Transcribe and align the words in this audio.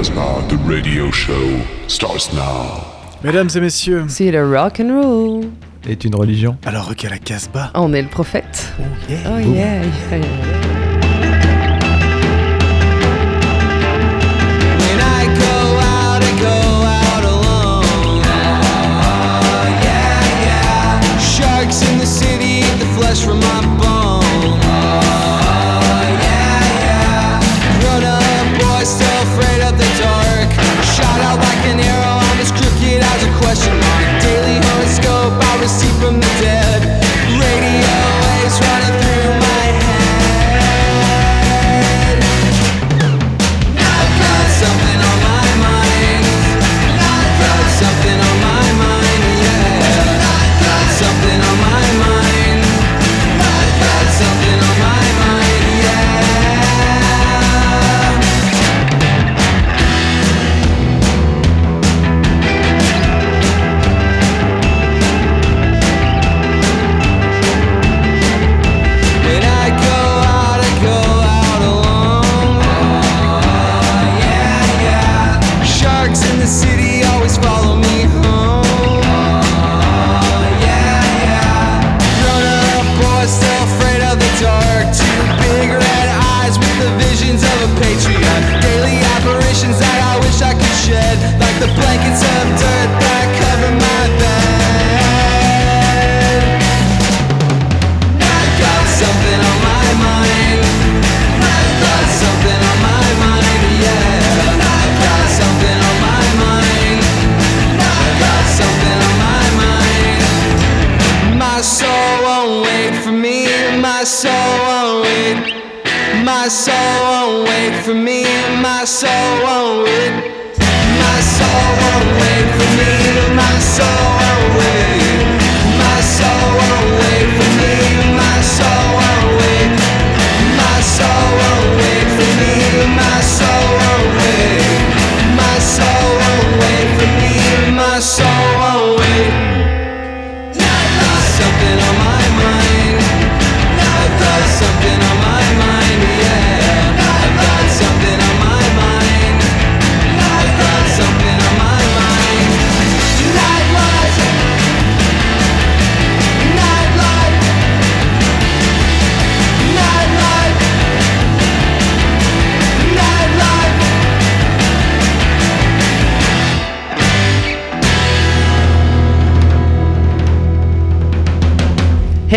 Casbah, 0.00 0.42
the 0.48 0.56
radio 0.66 1.10
show 1.10 1.60
starts 1.86 2.32
now. 2.32 2.86
Mesdames 3.22 3.50
et 3.54 3.60
messieurs, 3.60 4.06
C'est 4.08 4.30
le 4.30 4.48
rock 4.50 4.80
and 4.80 4.98
roll. 4.98 5.44
Est 5.86 6.02
une 6.06 6.14
religion. 6.14 6.56
alors 6.64 6.86
Rock 6.86 7.04
à 7.04 7.10
la 7.10 7.18
Casbah. 7.18 7.70
On 7.74 7.92
est 7.92 8.00
le 8.00 8.08
prophète. 8.08 8.72
Oh 8.78 8.82
yeah. 9.10 9.18
Oh 9.26 9.38
yeah, 9.40 9.82
yeah, 9.82 10.16
yeah. 10.16 11.40
When 14.78 15.00
I 15.00 15.26
go 15.36 15.78
out, 15.84 16.22
I 16.22 16.32
go 16.40 16.58
out 16.86 17.24
alone. 17.24 18.22
yeah, 19.82 20.22
yeah. 20.46 21.18
Sharks 21.18 21.82
in 21.90 21.98
the 21.98 22.06
city 22.06 22.62
the 22.78 22.86
flesh 22.98 23.20
from 23.22 23.38
my 23.40 23.60
bone. 23.76 23.99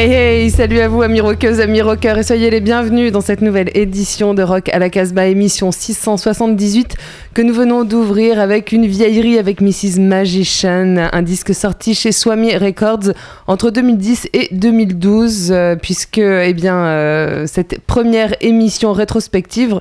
Hey 0.06 0.12
hey, 0.12 0.52
salut 0.52 0.82
à 0.82 0.90
vous 0.90 1.02
amis 1.02 1.22
rockeuses, 1.22 1.62
amis 1.62 1.82
rockeurs 1.82 2.18
et 2.18 2.24
soyez 2.24 2.50
les 2.50 2.60
bienvenus 2.60 3.14
dans 3.14 3.22
cette 3.22 3.40
nouvelle 3.40 3.72
édition 3.74 4.34
de 4.34 4.44
Rock 4.44 4.68
à 4.68 4.78
la 4.78 4.90
Casbah, 4.90 5.28
émission 5.28 5.72
678 5.72 6.96
que 7.34 7.42
nous 7.42 7.54
venons 7.54 7.86
d'ouvrir 7.86 8.38
avec 8.38 8.74
une 8.74 8.86
vieillerie 8.86 9.40
avec 9.40 9.62
Mrs. 9.62 10.02
Magician, 10.02 11.08
un 11.10 11.22
disque 11.22 11.56
sorti 11.56 11.96
chez 11.96 12.12
Swami 12.12 12.54
Records 12.58 13.14
entre 13.48 13.70
2010 13.70 14.28
et 14.34 14.50
2012 14.52 15.52
euh, 15.54 15.78
puisque 15.78 16.18
eh 16.18 16.54
bien, 16.54 16.76
euh, 16.76 17.48
cette 17.48 17.80
première 17.80 18.36
émission 18.42 18.92
rétrospective 18.92 19.80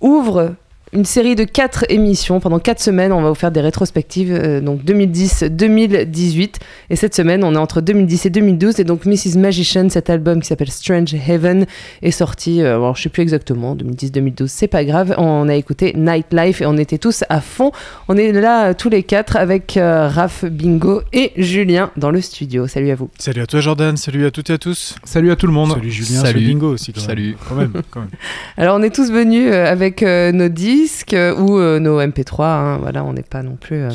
ouvre 0.00 0.54
une 0.92 1.04
série 1.04 1.34
de 1.34 1.44
quatre 1.44 1.84
émissions. 1.88 2.40
Pendant 2.40 2.58
quatre 2.58 2.80
semaines, 2.80 3.12
on 3.12 3.22
va 3.22 3.28
vous 3.28 3.34
faire 3.34 3.50
des 3.50 3.60
rétrospectives, 3.60 4.32
euh, 4.32 4.60
donc 4.60 4.82
2010-2018. 4.84 6.54
Et 6.90 6.96
cette 6.96 7.14
semaine, 7.14 7.44
on 7.44 7.54
est 7.54 7.58
entre 7.58 7.80
2010 7.80 8.26
et 8.26 8.30
2012. 8.30 8.80
Et 8.80 8.84
donc, 8.84 9.04
Mrs. 9.04 9.38
Magician, 9.38 9.88
cet 9.88 10.10
album 10.10 10.40
qui 10.40 10.48
s'appelle 10.48 10.70
Strange 10.70 11.14
Heaven, 11.14 11.66
est 12.02 12.10
sorti, 12.10 12.62
euh, 12.62 12.76
alors 12.76 12.96
je 12.96 13.02
sais 13.02 13.08
plus 13.08 13.22
exactement, 13.22 13.74
2010-2012, 13.76 14.46
c'est 14.46 14.68
pas 14.68 14.84
grave. 14.84 15.14
On 15.18 15.48
a 15.48 15.54
écouté 15.54 15.92
Nightlife 15.96 16.60
et 16.62 16.66
on 16.66 16.76
était 16.76 16.98
tous 16.98 17.24
à 17.28 17.40
fond. 17.40 17.72
On 18.08 18.16
est 18.16 18.32
là 18.32 18.70
euh, 18.70 18.74
tous 18.76 18.88
les 18.88 19.02
quatre 19.02 19.36
avec 19.36 19.76
euh, 19.76 20.08
Raph, 20.08 20.44
Bingo 20.44 21.02
et 21.12 21.32
Julien 21.36 21.90
dans 21.96 22.10
le 22.10 22.20
studio. 22.20 22.66
Salut 22.66 22.90
à 22.90 22.94
vous. 22.94 23.10
Salut 23.18 23.42
à 23.42 23.46
toi 23.46 23.60
Jordan, 23.60 23.96
salut 23.96 24.26
à 24.26 24.30
toutes 24.30 24.50
et 24.50 24.54
à 24.54 24.58
tous. 24.58 24.94
Salut 25.04 25.30
à 25.30 25.36
tout 25.36 25.46
le 25.46 25.52
monde. 25.52 25.72
Salut 25.72 25.90
Julien, 25.90 26.20
Salut. 26.20 26.32
salut 26.32 26.46
Bingo 26.46 26.72
aussi. 26.72 26.92
Quand 26.92 27.00
même. 27.00 27.08
Salut. 27.08 27.36
Quand 27.48 27.54
même, 27.54 27.72
quand 27.90 28.00
même. 28.00 28.10
Alors, 28.56 28.76
on 28.78 28.82
est 28.82 28.94
tous 28.94 29.10
venus 29.10 29.50
euh, 29.52 29.70
avec 29.70 30.02
euh, 30.02 30.32
nos 30.32 30.48
disques 30.48 30.77
euh, 31.12 31.34
ou 31.36 31.58
euh, 31.58 31.78
nos 31.78 32.00
MP3. 32.00 32.42
hein. 32.44 32.78
Voilà, 32.80 33.04
on 33.04 33.12
n'est 33.12 33.22
pas 33.22 33.42
non 33.42 33.56
plus. 33.56 33.76
euh, 33.82 33.88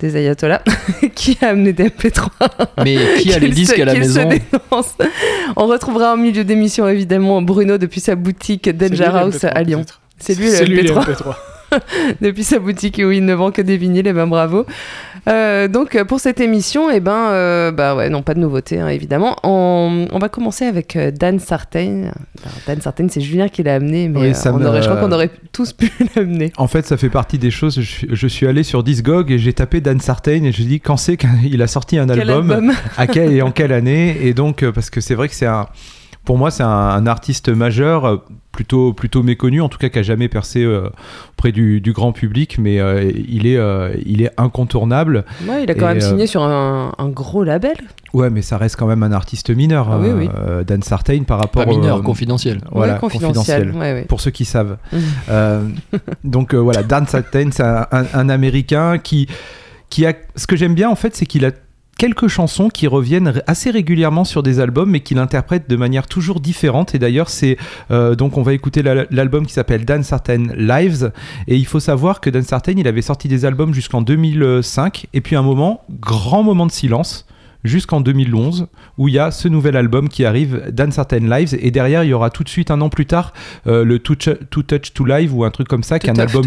des 0.00 0.16
ayatollahs 0.16 0.62
qui 1.14 1.38
a 1.42 1.48
amené 1.48 1.72
des 1.72 1.84
MP3 1.88 2.28
Mais 2.84 2.96
qui 3.18 3.32
a 3.32 3.38
les 3.40 3.48
disques 3.50 3.76
se- 3.76 3.82
à 3.82 3.84
la 3.84 3.94
maison 3.94 4.28
dénonce. 4.28 4.94
On 5.56 5.66
retrouvera 5.66 6.14
en 6.14 6.16
milieu 6.16 6.44
d'émission 6.44 6.88
évidemment 6.88 7.40
Bruno 7.42 7.78
depuis 7.78 8.00
sa 8.00 8.14
boutique 8.16 8.68
Danger 8.70 9.04
House 9.04 9.36
MP3, 9.36 9.46
à 9.48 9.62
Lyon. 9.62 9.84
C'est 10.18 10.34
lui 10.38 10.46
le 10.46 10.50
C'est 10.52 10.64
lui 10.64 10.82
le 10.82 10.90
MP3 10.90 11.04
MP3. 11.04 11.34
depuis 12.20 12.44
sa 12.44 12.58
boutique 12.58 13.00
où 13.04 13.10
il 13.10 13.24
ne 13.24 13.34
vend 13.34 13.50
que 13.50 13.62
des 13.62 13.76
vinyles, 13.76 14.06
et 14.06 14.12
ben 14.12 14.26
bravo. 14.26 14.66
Euh, 15.26 15.68
donc 15.68 16.00
pour 16.04 16.20
cette 16.20 16.40
émission, 16.40 16.90
et 16.90 17.00
ben 17.00 17.28
euh, 17.30 17.70
bah 17.70 17.94
ouais, 17.96 18.10
non 18.10 18.22
pas 18.22 18.34
de 18.34 18.40
nouveauté 18.40 18.78
hein, 18.80 18.88
évidemment. 18.88 19.36
On, 19.42 20.06
on 20.12 20.18
va 20.18 20.28
commencer 20.28 20.66
avec 20.66 20.96
euh, 20.96 21.10
Dan 21.10 21.38
Sartain. 21.38 22.10
Alors, 22.42 22.56
Dan 22.66 22.80
Sartain, 22.82 23.06
c'est 23.08 23.20
Julien 23.22 23.48
qui 23.48 23.62
l'a 23.62 23.74
amené, 23.76 24.08
mais 24.08 24.20
Oui, 24.20 24.26
euh, 24.28 24.50
on 24.52 24.64
aurait, 24.64 24.82
je 24.82 24.88
crois 24.88 25.00
qu'on 25.00 25.12
aurait 25.12 25.30
tous 25.52 25.72
pu 25.72 25.90
l'amener. 26.16 26.52
En 26.58 26.66
fait, 26.68 26.84
ça 26.86 26.96
fait 26.96 27.08
partie 27.10 27.38
des 27.38 27.50
choses. 27.50 27.76
Je, 27.80 27.86
suis- 27.86 28.08
je 28.10 28.26
suis 28.26 28.46
allé 28.46 28.62
sur 28.64 28.82
Discog 28.82 29.30
et 29.30 29.38
j'ai 29.38 29.52
tapé 29.54 29.80
Dan 29.80 29.98
Sartain 30.00 30.44
et 30.44 30.52
je 30.52 30.62
dis 30.62 30.80
quand 30.80 30.96
c'est 30.98 31.16
qu'il 31.16 31.62
a 31.62 31.66
sorti 31.66 31.96
un 31.98 32.06
Quel 32.06 32.28
album, 32.30 32.50
album 32.50 32.72
à 32.98 33.06
quel 33.06 33.32
et 33.32 33.40
en 33.42 33.50
quelle 33.50 33.72
année? 33.72 34.16
Et 34.22 34.34
donc, 34.34 34.62
euh, 34.62 34.72
parce 34.72 34.90
que 34.90 35.00
c'est 35.00 35.14
vrai 35.14 35.28
que 35.28 35.34
c'est 35.34 35.46
un. 35.46 35.66
Pour 36.24 36.38
moi, 36.38 36.50
c'est 36.50 36.62
un, 36.62 36.68
un 36.68 37.06
artiste 37.06 37.48
majeur, 37.50 38.04
euh, 38.06 38.16
plutôt, 38.50 38.92
plutôt 38.94 39.22
méconnu, 39.22 39.60
en 39.60 39.68
tout 39.68 39.78
cas 39.78 39.88
qui 39.90 39.98
a 39.98 40.02
jamais 40.02 40.28
percé 40.28 40.62
euh, 40.64 40.88
auprès 41.32 41.52
du, 41.52 41.80
du 41.80 41.92
grand 41.92 42.12
public, 42.12 42.56
mais 42.58 42.80
euh, 42.80 43.10
il, 43.28 43.46
est, 43.46 43.56
euh, 43.58 43.94
il 44.06 44.22
est 44.22 44.30
incontournable. 44.38 45.24
Ouais, 45.46 45.64
il 45.64 45.70
a 45.70 45.74
quand 45.74 45.90
Et, 45.90 45.94
même 45.94 46.02
euh, 46.02 46.08
signé 46.08 46.26
sur 46.26 46.42
un, 46.42 46.92
un 46.96 47.08
gros 47.08 47.44
label. 47.44 47.76
Ouais, 48.14 48.30
mais 48.30 48.42
ça 48.42 48.56
reste 48.56 48.76
quand 48.76 48.86
même 48.86 49.02
un 49.02 49.12
artiste 49.12 49.50
mineur, 49.50 49.88
Ah 49.90 49.98
oui, 49.98 50.08
oui. 50.16 50.28
euh, 50.34 50.64
Dan 50.64 50.82
Sartain, 50.82 51.24
par 51.24 51.38
rapport 51.40 51.64
Pas 51.64 51.70
mineur, 51.70 52.00
confidentiel. 52.02 52.60
Voilà, 52.72 52.94
Ouais, 52.94 52.98
confidentiel. 53.00 53.72
Ouais, 53.72 53.92
ouais. 53.92 54.04
Pour 54.08 54.20
ceux 54.20 54.30
qui 54.30 54.44
savent. 54.44 54.78
Euh, 55.28 55.68
donc 56.24 56.54
euh, 56.54 56.58
voilà, 56.58 56.82
Dan 56.84 57.06
Sartain, 57.06 57.50
c'est 57.50 57.62
un, 57.64 57.86
un- 57.92 58.06
un 58.14 58.28
Américain 58.28 58.98
qui, 58.98 59.26
qui 59.90 60.06
a. 60.06 60.14
Ce 60.36 60.46
que 60.46 60.56
j'aime 60.56 60.74
bien 60.74 60.88
en 60.88 60.94
fait, 60.96 61.14
c'est 61.16 61.26
qu'il 61.26 61.44
a 61.44 61.50
quelques 61.98 62.28
chansons 62.28 62.68
qui 62.68 62.86
reviennent 62.86 63.42
assez 63.46 63.70
régulièrement 63.70 64.24
sur 64.24 64.42
des 64.42 64.60
albums, 64.60 64.90
mais 64.90 65.00
qu'il 65.00 65.18
interprète 65.18 65.68
de 65.68 65.76
manière 65.76 66.06
toujours 66.06 66.40
différente. 66.40 66.94
Et 66.94 66.98
d'ailleurs, 66.98 67.28
c'est 67.30 67.56
euh, 67.90 68.14
donc 68.14 68.36
on 68.36 68.42
va 68.42 68.52
écouter 68.52 68.82
la- 68.82 69.06
l'album 69.10 69.46
qui 69.46 69.52
s'appelle 69.52 69.84
Dan 69.84 70.02
Certain 70.02 70.44
Lives. 70.56 71.12
Et 71.48 71.56
il 71.56 71.66
faut 71.66 71.80
savoir 71.80 72.20
que 72.20 72.30
Dan 72.30 72.42
Certain, 72.42 72.72
il 72.76 72.88
avait 72.88 73.02
sorti 73.02 73.28
des 73.28 73.44
albums 73.44 73.72
jusqu'en 73.74 74.02
2005, 74.02 75.06
et 75.12 75.20
puis 75.20 75.36
un 75.36 75.42
moment, 75.42 75.82
grand 76.00 76.42
moment 76.42 76.66
de 76.66 76.72
silence. 76.72 77.26
Jusqu'en 77.64 78.00
2011, 78.02 78.66
où 78.98 79.08
il 79.08 79.14
y 79.14 79.18
a 79.18 79.30
ce 79.30 79.48
nouvel 79.48 79.76
album 79.76 80.08
qui 80.10 80.24
arrive, 80.26 80.64
Dan 80.70 80.92
Certain 80.92 81.18
Lives, 81.20 81.56
et 81.58 81.70
derrière 81.70 82.04
il 82.04 82.10
y 82.10 82.12
aura 82.12 82.28
tout 82.30 82.44
de 82.44 82.48
suite 82.50 82.70
un 82.70 82.80
an 82.82 82.90
plus 82.90 83.06
tard 83.06 83.32
euh, 83.66 83.84
le 83.84 83.98
Too, 83.98 84.14
Too 84.16 84.62
Touch 84.62 84.92
to 84.92 85.04
Live 85.06 85.34
ou 85.34 85.44
un 85.44 85.50
truc 85.50 85.66
comme 85.66 85.82
ça, 85.82 85.98
qui 85.98 86.08
est 86.08 86.10
un 86.10 86.18
album 86.18 86.44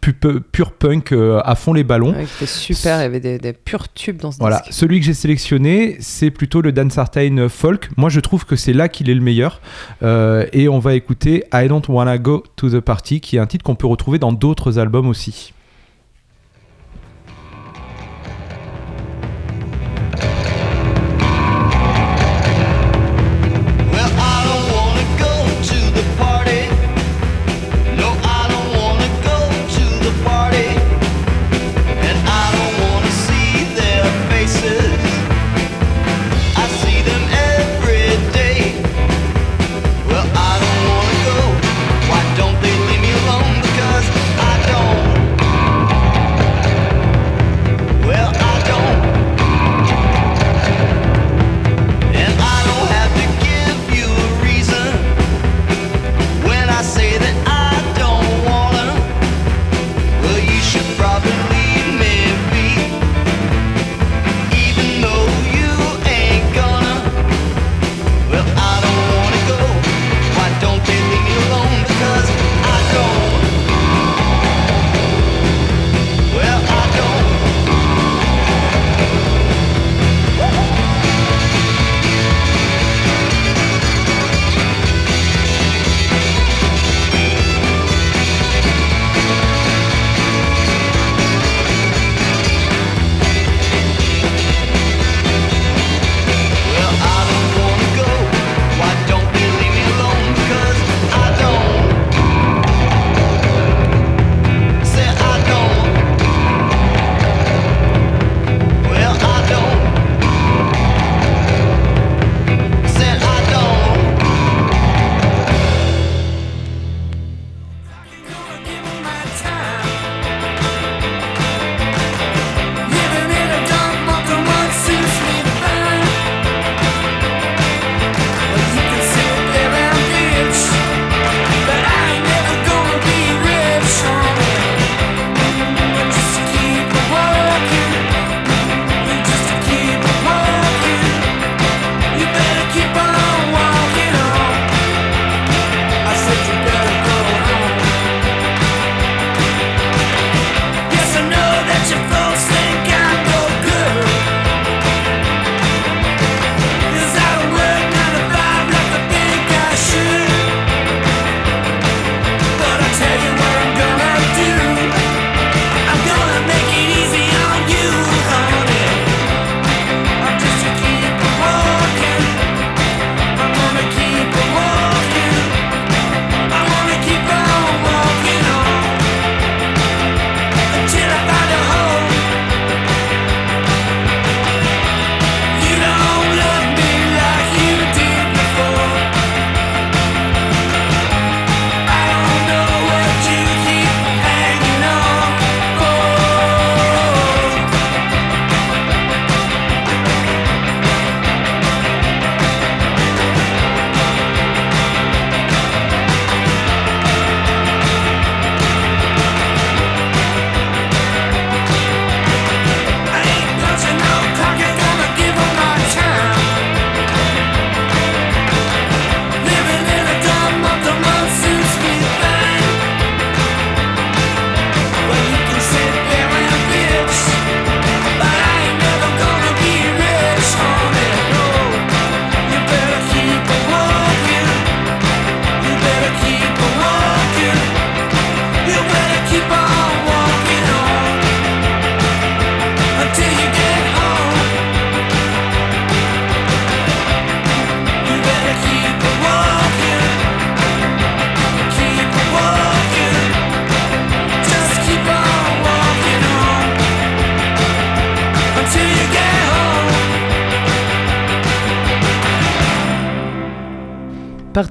pu- 0.00 0.12
pu- 0.12 0.40
pur 0.40 0.72
punk 0.72 1.10
euh, 1.12 1.40
à 1.44 1.56
fond 1.56 1.72
les 1.72 1.82
ballons. 1.84 2.12
Ouais, 2.12 2.26
c'était 2.26 2.46
super, 2.46 2.98
il 2.98 3.02
y 3.02 3.04
avait 3.06 3.20
des, 3.20 3.38
des 3.38 3.52
purs 3.52 3.92
tubes 3.92 4.18
dans 4.18 4.30
ce 4.30 4.38
Voilà, 4.38 4.60
disque. 4.60 4.72
celui 4.72 5.00
que 5.00 5.06
j'ai 5.06 5.14
sélectionné, 5.14 5.96
c'est 6.00 6.30
plutôt 6.30 6.60
le 6.60 6.70
Dan 6.70 6.90
Sartain 6.90 7.48
folk. 7.48 7.90
Moi, 7.96 8.08
je 8.08 8.20
trouve 8.20 8.44
que 8.44 8.54
c'est 8.56 8.72
là 8.72 8.88
qu'il 8.88 9.10
est 9.10 9.14
le 9.14 9.20
meilleur. 9.20 9.60
Euh, 10.04 10.46
et 10.52 10.68
on 10.68 10.78
va 10.78 10.94
écouter 10.94 11.42
I 11.52 11.66
Don't 11.68 11.82
Wanna 11.88 12.18
Go 12.18 12.44
to 12.56 12.70
the 12.70 12.80
Party, 12.80 13.20
qui 13.20 13.36
est 13.36 13.40
un 13.40 13.46
titre 13.46 13.64
qu'on 13.64 13.74
peut 13.74 13.86
retrouver 13.88 14.18
dans 14.20 14.32
d'autres 14.32 14.78
albums 14.78 15.08
aussi. 15.08 15.52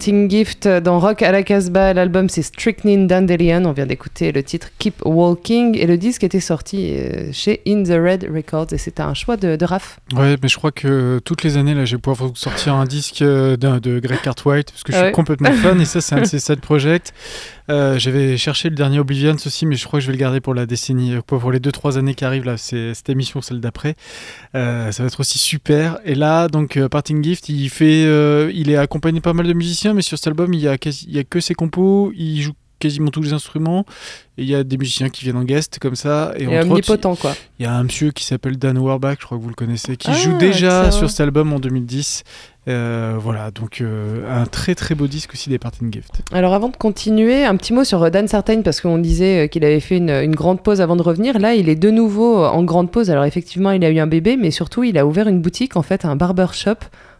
Parting 0.06 0.30
Gift 0.30 0.68
dans 0.68 1.00
Rock 1.00 1.24
à 1.24 1.32
la 1.32 1.42
Casbah. 1.42 1.92
L'album 1.96 2.30
c'est 2.30 2.44
Strychnine 2.44 3.08
Dandelion. 3.08 3.64
On 3.66 3.72
vient 3.72 3.88
d'écouter 3.88 4.32
le 4.32 4.44
titre 4.44 4.68
Keep 4.78 5.02
Walking 5.04 5.76
et 5.76 5.88
le 5.88 5.98
disque 5.98 6.24
était 6.24 6.40
sorti 6.40 6.92
euh, 6.96 7.32
chez 7.32 7.64
In 7.68 7.82
the 7.82 7.90
Red 8.00 8.30
Records 8.32 8.68
et 8.72 8.78
c'était 8.78 9.02
un 9.02 9.16
choix 9.16 9.36
de, 9.36 9.56
de 9.56 9.66
Raph. 9.66 9.98
Ouais, 10.16 10.36
mais 10.44 10.48
je 10.48 10.58
crois 10.58 10.72
que 10.72 11.20
toutes 11.26 11.42
les 11.42 11.58
années, 11.58 11.74
là, 11.74 11.86
je 11.86 11.96
vais 11.96 12.02
pouvoir 12.02 12.30
vous 12.30 12.36
sortir 12.36 12.76
un 12.76 12.86
disque 12.86 13.24
euh, 13.24 13.58
d'un- 13.58 13.80
de 13.80 13.98
Greg 13.98 14.22
Cartwright 14.22 14.70
parce 14.70 14.84
que 14.84 14.92
je 14.92 14.98
suis 14.98 15.06
Ouais. 15.08 15.12
complètement 15.12 15.52
fan 15.64 15.82
et 15.82 15.86
ça, 15.86 16.02
c'est 16.02 16.14
un 16.14 16.22
de 16.22 16.26
ses 16.28 16.38
side 16.40 16.60
projects. 16.62 17.12
Euh, 17.72 17.98
J'avais 17.98 18.38
cherché 18.38 18.70
le 18.70 18.76
dernier 18.76 19.00
Oblivion 19.00 19.34
aussi, 19.44 19.66
mais 19.66 19.76
je 19.76 19.86
crois 19.88 19.98
que 20.00 20.02
je 20.04 20.12
vais 20.12 20.14
le 20.14 20.20
garder 20.20 20.40
pour 20.40 20.54
la 20.54 20.68
décennie, 20.68 21.16
euh, 21.16 21.22
pour 21.26 21.52
les 21.52 21.60
2-3 21.60 21.98
années 21.98 22.14
qui 22.14 22.24
arrivent. 22.24 22.46
Là, 22.46 22.58
c'est 22.58 22.94
cette 22.94 23.10
émission, 23.10 23.42
celle 23.42 23.60
d'après. 23.60 23.96
Euh, 24.54 24.92
ça 24.92 25.02
va 25.02 25.08
être 25.08 25.20
aussi 25.20 25.40
super. 25.40 25.98
Et 26.06 26.14
là, 26.14 26.48
donc, 26.48 26.78
euh, 26.78 26.88
Parting 26.90 27.24
Gift, 27.24 27.50
il 27.50 27.70
fait, 27.70 28.06
euh, 28.06 28.52
il 28.54 28.70
est 28.70 28.78
accompagné 28.78 29.20
pas 29.20 29.34
mal 29.34 29.48
de 29.48 29.54
musiciens, 29.54 29.95
mais 29.96 30.02
sur 30.04 30.18
cet 30.18 30.28
album, 30.28 30.54
il 30.54 30.60
y 30.60 30.68
a, 30.68 30.78
quasi- 30.78 31.06
il 31.08 31.16
y 31.16 31.20
a 31.20 31.24
que 31.24 31.40
ses 31.40 31.54
compos. 31.56 32.12
Il 32.16 32.42
joue 32.42 32.52
quasiment 32.78 33.10
tous 33.10 33.22
les 33.22 33.34
instruments. 33.34 33.86
Et 34.38 34.44
il 34.44 34.50
y 34.50 34.54
a 34.56 34.64
des 34.64 34.78
musiciens 34.78 35.10
qui 35.10 35.24
viennent 35.24 35.38
en 35.38 35.44
guest 35.46 35.80
comme 35.80 35.96
ça. 35.96 36.34
Et, 36.38 36.44
Et 36.44 36.48
autres, 36.48 36.70
omnipotent 36.70 37.16
quoi. 37.16 37.34
il 37.58 37.64
y 37.64 37.66
a 37.66 37.74
un 37.74 37.84
monsieur 37.84 38.12
qui 38.12 38.24
s'appelle 38.25 38.58
Dan 38.58 38.78
Auerbach, 38.78 39.18
je 39.22 39.25
crois 39.25 39.38
que 39.38 39.44
vous 39.44 39.50
le 39.50 39.56
connaissez, 39.56 39.96
qui 39.98 40.10
Ah, 40.12 40.14
joue 40.14 40.38
déjà 40.38 40.92
sur 40.92 41.10
cet 41.10 41.22
album 41.22 41.54
en 41.54 41.60
2010. 41.60 42.24
Euh, 42.67 43.15
voilà, 43.19 43.51
donc 43.51 43.81
euh, 43.81 44.24
un 44.29 44.45
très 44.45 44.74
très 44.74 44.95
beau 44.95 45.07
disque 45.07 45.34
aussi 45.34 45.50
des 45.50 45.60
Parting 45.60 45.93
Gift. 45.93 46.24
Alors 46.34 46.53
avant 46.53 46.69
de 46.69 46.75
continuer, 46.75 47.45
un 47.45 47.55
petit 47.57 47.74
mot 47.74 47.84
sur 47.84 48.03
euh, 48.03 48.10
Dan 48.10 48.27
Sartain 48.27 48.62
parce 48.62 48.81
qu'on 48.81 48.98
disait 48.98 49.50
qu'il 49.50 49.63
avait 49.63 49.79
fait 49.79 49.98
une, 49.98 50.10
une 50.10 50.36
grande 50.36 50.62
pause 50.62 50.81
avant 50.81 50.95
de 50.95 51.03
revenir. 51.03 51.38
Là, 51.39 51.53
il 51.53 51.69
est 51.69 51.75
de 51.75 51.91
nouveau 51.91 52.43
en 52.43 52.63
grande 52.63 52.91
pause. 52.91 53.12
Alors 53.12 53.25
effectivement, 53.25 53.72
il 53.72 53.84
a 53.86 53.89
eu 53.89 54.00
un 54.00 54.07
bébé, 54.07 54.38
mais 54.38 54.51
surtout, 54.51 54.84
il 54.84 54.98
a 54.98 55.05
ouvert 55.05 55.27
une 55.27 55.41
boutique, 55.41 55.75
en 55.75 55.84
fait, 55.84 56.05
un 56.05 56.15
barber 56.15 56.48
shop 56.53 56.75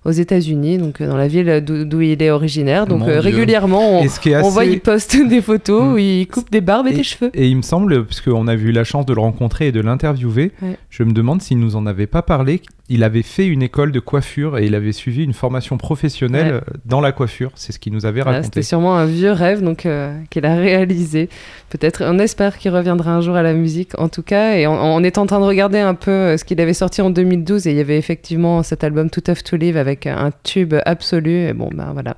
aux 0.05 0.11
États-Unis, 0.11 0.77
donc 0.77 1.01
dans 1.01 1.17
la 1.17 1.27
ville 1.27 1.63
d'où 1.65 2.01
il 2.01 2.21
est 2.21 2.29
originaire. 2.29 2.85
Donc 2.85 3.07
euh, 3.07 3.19
régulièrement, 3.19 4.01
on, 4.01 4.07
ce 4.07 4.51
voit, 4.51 4.63
il 4.63 4.79
poste 4.79 5.17
des 5.27 5.41
photos 5.41 5.93
où 5.93 5.97
il 5.97 6.27
coupe 6.27 6.51
des 6.51 6.61
barbes 6.61 6.87
et, 6.87 6.93
des 6.93 7.03
cheveux. 7.03 7.31
Et 7.33 7.47
il 7.47 7.57
me 7.57 7.63
semble, 7.63 8.05
puisqu'on 8.05 8.47
a 8.47 8.53
eu 8.53 8.71
la 8.71 8.83
chance 8.83 9.07
de 9.07 9.13
le 9.13 9.19
rencontrer 9.19 9.67
et 9.67 9.71
de 9.71 9.81
l'interviewer, 9.81 10.51
Ouais. 10.61 10.77
je 10.89 11.03
me 11.03 11.11
demande 11.11 11.41
s'il 11.41 11.59
nous 11.59 11.75
en 11.75 11.85
avait 11.87 12.07
pas 12.07 12.21
parlé. 12.21 12.61
Il 12.88 13.04
avait 13.04 13.24
fait 13.24 13.48
une 13.48 13.63
école 13.63 13.92
de 13.92 14.00
coiffure 14.00 14.60
et 14.60 14.65
il 14.68 14.75
avait 14.75 14.92
suivi 14.92 15.24
une 15.24 15.34
formation 15.34 15.77
professionnelle 15.77 16.54
Ouais. 16.56 16.62
dans 16.86 17.01
la 17.01 17.12
coiffure. 17.12 17.51
C'est 17.56 17.72
ce 17.72 17.80
qu'il 17.80 17.94
nous 17.94 18.06
avait 18.06 18.22
Voilà, 18.22 18.38
raconté. 18.38 18.54
C'était 18.60 18.62
sûrement 18.68 18.96
un 18.96 19.06
vieux 19.06 19.32
rêve 19.32 19.63
donc 19.63 19.86
euh, 19.88 20.15
qu'il 20.30 20.46
a 20.46 20.56
réalisé. 20.56 21.30
Peut-être, 21.70 22.04
on 22.06 22.20
espère 22.20 22.58
qu'il 22.60 22.70
reviendra 22.72 23.12
un 23.15 23.22
jour 23.22 23.36
à 23.36 23.42
la 23.42 23.54
musique, 23.54 23.98
en 24.00 24.08
tout 24.08 24.22
cas. 24.22 24.56
Et 24.58 24.68
on, 24.68 24.74
on 24.74 25.04
est 25.04 25.18
en 25.18 25.25
train 25.25 25.39
de 25.39 25.46
regarder 25.46 25.80
un 25.80 25.96
peu 25.96 26.12
euh, 26.12 26.38
ce 26.38 26.46
qu'il 26.46 26.62
avait 26.62 26.74
sorti 26.75 27.01
en 27.01 27.10
2012 27.10 27.65
et 27.65 27.72
il 27.72 27.77
y 27.77 27.80
avait 27.80 27.98
effectivement 27.98 28.62
cet 28.62 28.84
album 28.84 29.10
Too 29.10 29.22
Tough 29.22 29.44
to 29.44 29.56
Live 29.58 29.77
avec 29.77 30.06
un 30.06 30.30
tube 30.44 30.75
absolu. 30.86 31.32
Et 31.48 31.54
bon, 31.54 31.70
ben 31.74 31.89
voilà. 31.94 32.18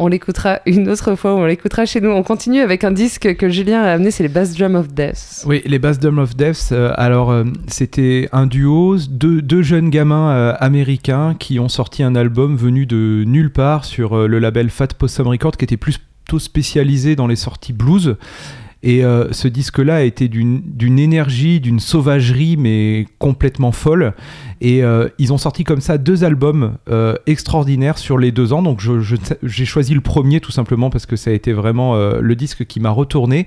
On 0.00 0.06
l'écoutera 0.06 0.60
une 0.64 0.88
autre 0.88 1.16
fois, 1.16 1.34
on 1.34 1.44
l'écoutera 1.44 1.84
chez 1.84 2.00
nous. 2.00 2.10
On 2.10 2.22
continue 2.22 2.60
avec 2.60 2.84
un 2.84 2.92
disque 2.92 3.34
que 3.34 3.48
Julien 3.48 3.82
a 3.82 3.94
amené, 3.94 4.12
c'est 4.12 4.22
les 4.22 4.28
Bass 4.28 4.54
Drum 4.56 4.76
of 4.76 4.94
Death. 4.94 5.42
Oui, 5.44 5.60
les 5.64 5.80
Bass 5.80 5.98
Drum 5.98 6.18
of 6.18 6.36
Death, 6.36 6.68
euh, 6.70 6.92
alors 6.94 7.32
euh, 7.32 7.42
c'était 7.66 8.28
un 8.30 8.46
duo, 8.46 8.96
deux, 9.10 9.62
jeunes 9.62 9.90
gamins 9.90 10.30
euh, 10.30 10.54
américains 10.60 11.34
qui 11.36 11.58
ont 11.58 11.68
sorti 11.68 12.04
un 12.04 12.14
album 12.14 12.56
venu 12.56 12.86
de 12.86 13.24
nulle 13.26 13.50
part 13.50 13.84
sur 13.84 14.28
le 14.28 14.38
label 14.38 14.70
Fat 14.70 14.86
Possum 14.96 15.26
Records 15.26 15.56
qui 15.56 15.64
était 15.64 15.76
plutôt 15.76 16.38
spécialisé 16.38 17.16
dans 17.16 17.26
les 17.26 17.34
sorties 17.34 17.72
blues. 17.72 18.16
Et 18.82 19.04
euh, 19.04 19.32
ce 19.32 19.48
disque-là 19.48 19.96
a 19.96 20.02
été 20.02 20.28
d'une 20.28 20.98
énergie, 20.98 21.60
d'une 21.60 21.80
sauvagerie, 21.80 22.56
mais 22.56 23.06
complètement 23.18 23.72
folle. 23.72 24.14
Et 24.60 24.84
euh, 24.84 25.08
ils 25.18 25.32
ont 25.32 25.38
sorti 25.38 25.64
comme 25.64 25.80
ça 25.80 25.98
deux 25.98 26.24
albums 26.24 26.74
euh, 26.88 27.16
extraordinaires 27.26 27.98
sur 27.98 28.18
les 28.18 28.30
deux 28.30 28.52
ans. 28.52 28.62
Donc 28.62 28.80
j'ai 29.42 29.64
choisi 29.64 29.94
le 29.94 30.00
premier 30.00 30.40
tout 30.40 30.52
simplement 30.52 30.90
parce 30.90 31.06
que 31.06 31.16
ça 31.16 31.30
a 31.30 31.32
été 31.32 31.52
vraiment 31.52 31.96
le 31.96 32.36
disque 32.36 32.66
qui 32.66 32.80
m'a 32.80 32.90
retourné. 32.90 33.46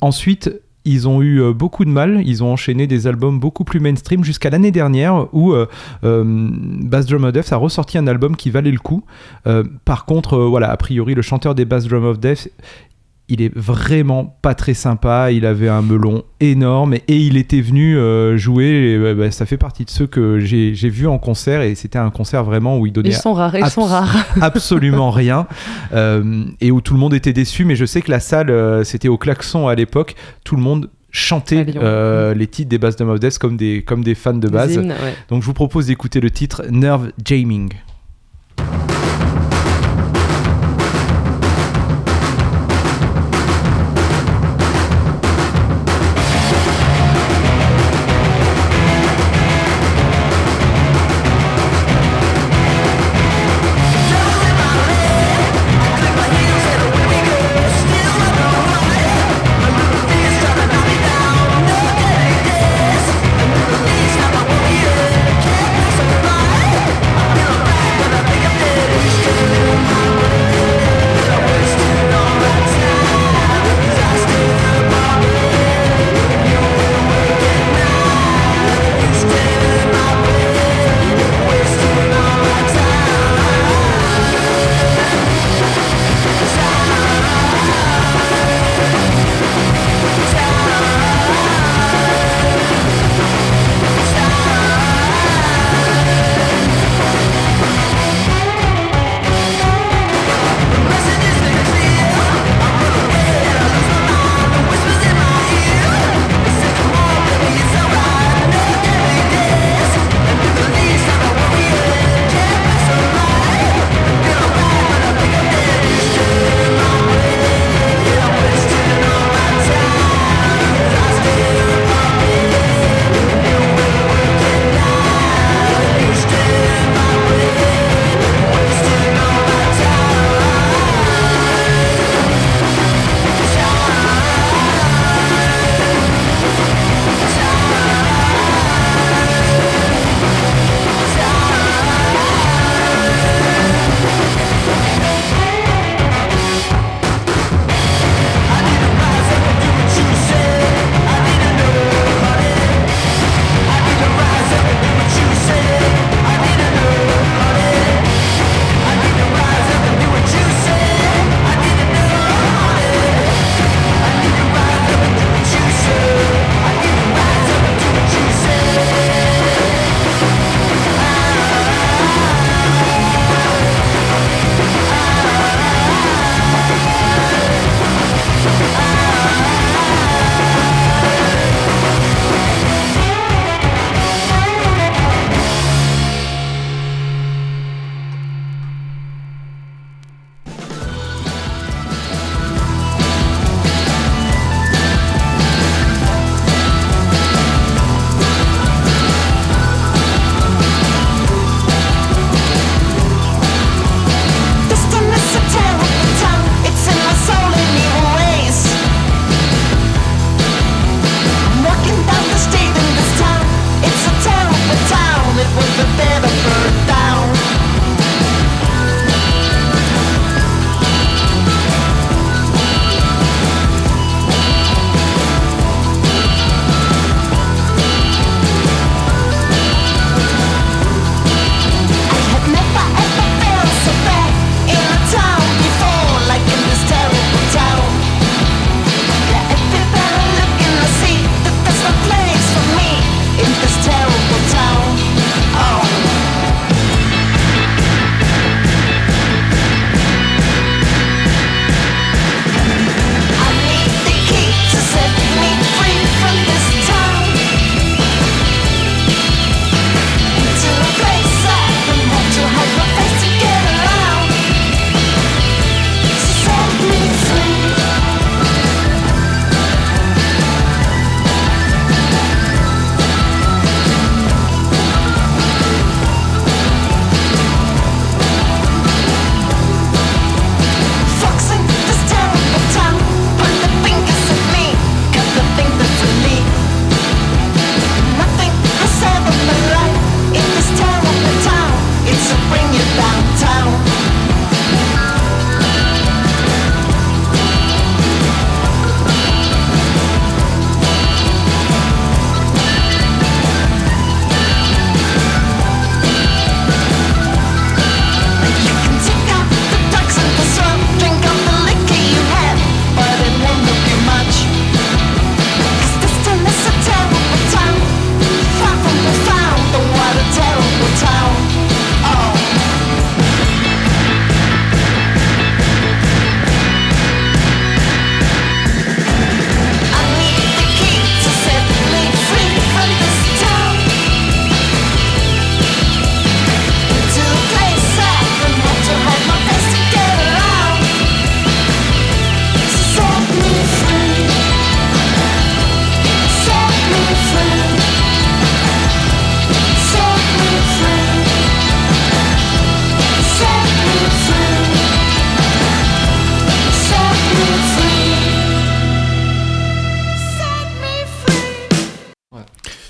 Ensuite, 0.00 0.50
ils 0.88 1.08
ont 1.08 1.20
eu 1.20 1.52
beaucoup 1.52 1.84
de 1.84 1.90
mal, 1.90 2.22
ils 2.24 2.44
ont 2.44 2.52
enchaîné 2.52 2.86
des 2.86 3.08
albums 3.08 3.40
beaucoup 3.40 3.64
plus 3.64 3.80
mainstream 3.80 4.22
jusqu'à 4.22 4.50
l'année 4.50 4.70
dernière 4.70 5.26
où 5.34 5.52
euh, 5.52 5.66
Bass 6.04 7.06
Drum 7.06 7.24
of 7.24 7.32
Death 7.32 7.52
a 7.52 7.56
ressorti 7.56 7.98
un 7.98 8.06
album 8.06 8.36
qui 8.36 8.50
valait 8.50 8.70
le 8.70 8.78
coup. 8.78 9.02
Par 9.84 10.04
contre, 10.04 10.38
voilà, 10.38 10.70
a 10.70 10.76
priori, 10.76 11.14
le 11.14 11.22
chanteur 11.22 11.54
des 11.56 11.64
Bass 11.64 11.86
Drum 11.86 12.04
of 12.04 12.20
Death, 12.20 12.50
il 13.28 13.42
est 13.42 13.52
vraiment 13.56 14.38
pas 14.42 14.54
très 14.54 14.74
sympa. 14.74 15.32
Il 15.32 15.46
avait 15.46 15.68
un 15.68 15.82
melon 15.82 16.22
énorme 16.40 16.94
et, 16.94 17.02
et 17.08 17.16
il 17.16 17.36
était 17.36 17.60
venu 17.60 17.96
euh, 17.98 18.36
jouer. 18.36 18.66
et, 18.94 18.98
bah, 18.98 19.14
bah, 19.14 19.30
ça 19.30 19.46
fait 19.46 19.56
partie 19.56 19.84
de 19.84 19.90
ceux 19.90 20.06
que 20.06 20.38
j'ai 20.38 20.88
vus 20.88 21.06
en 21.06 21.18
concert 21.18 21.62
et 21.62 21.74
c'était 21.74 21.98
un 21.98 22.10
concert 22.10 22.44
vraiment 22.44 22.78
où 22.78 22.86
il 22.86 22.92
donnait 22.92 23.10
Ils 23.10 23.16
sont 23.16 23.34
rares, 23.34 23.56
ils 23.58 23.66
sont 23.66 23.84
rares. 23.84 24.14
absolument 24.40 25.10
rien 25.10 25.46
euh, 25.92 26.44
et 26.60 26.70
où 26.70 26.80
tout 26.80 26.94
le 26.94 27.00
monde 27.00 27.14
était 27.14 27.32
déçu. 27.32 27.64
Mais 27.64 27.76
je 27.76 27.84
sais 27.84 28.00
que 28.02 28.10
la 28.10 28.20
salle, 28.20 28.50
euh, 28.50 28.84
c'était 28.84 29.08
au 29.08 29.18
klaxon 29.18 29.68
à 29.68 29.74
l'époque, 29.74 30.14
tout 30.44 30.56
le 30.56 30.62
monde 30.62 30.90
Lyon. 31.50 31.80
euh, 31.82 32.34
les 32.34 32.46
titres 32.46 32.68
des 32.68 32.78
Drum 32.78 33.08
of 33.08 33.20
Death 33.20 33.38
comme 33.38 33.56
des, 33.56 33.82
comme 33.82 34.04
des 34.04 34.14
fans 34.14 34.34
de 34.34 34.48
base. 34.48 34.76
Ouais. 34.78 34.94
Donc 35.28 35.40
je 35.42 35.46
vous 35.46 35.54
propose 35.54 35.86
d'écouter 35.86 36.20
le 36.20 36.30
titre 36.30 36.62
Nerve 36.70 37.10
Jaming. 37.24 37.70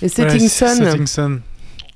Et 0.06 0.08
Setting 0.08 0.42
Ouais, 0.42 0.48
Sun. 0.48 0.76
Setting 0.76 1.06
Sun. 1.06 1.40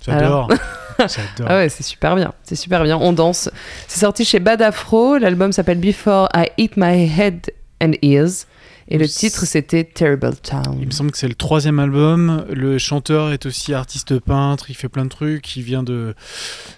J'adore. 0.04 0.48
J'adore. 0.98 1.46
Ah 1.46 1.56
ouais, 1.58 1.68
c'est 1.68 1.84
super 1.84 2.16
bien, 2.16 2.34
c'est 2.42 2.56
super 2.56 2.82
bien. 2.82 2.96
On 2.96 3.12
danse. 3.12 3.48
C'est 3.86 4.00
sorti 4.00 4.24
chez 4.24 4.40
Bad 4.40 4.60
Afro. 4.62 5.16
L'album 5.16 5.52
s'appelle 5.52 5.78
Before 5.78 6.28
I 6.34 6.46
Eat 6.58 6.72
My 6.76 7.08
Head 7.08 7.52
and 7.80 7.92
Ears. 8.02 8.46
Et 8.92 8.98
le 8.98 9.06
titre, 9.06 9.46
c'était 9.46 9.84
Terrible 9.84 10.34
Town. 10.42 10.76
Il 10.80 10.86
me 10.86 10.90
semble 10.90 11.12
que 11.12 11.18
c'est 11.18 11.28
le 11.28 11.36
troisième 11.36 11.78
album. 11.78 12.44
Le 12.50 12.76
chanteur 12.78 13.30
est 13.30 13.46
aussi 13.46 13.72
artiste 13.72 14.18
peintre. 14.18 14.68
Il 14.68 14.74
fait 14.74 14.88
plein 14.88 15.04
de 15.04 15.10
trucs. 15.10 15.56
Il 15.56 15.62
vient 15.62 15.84
de. 15.84 16.16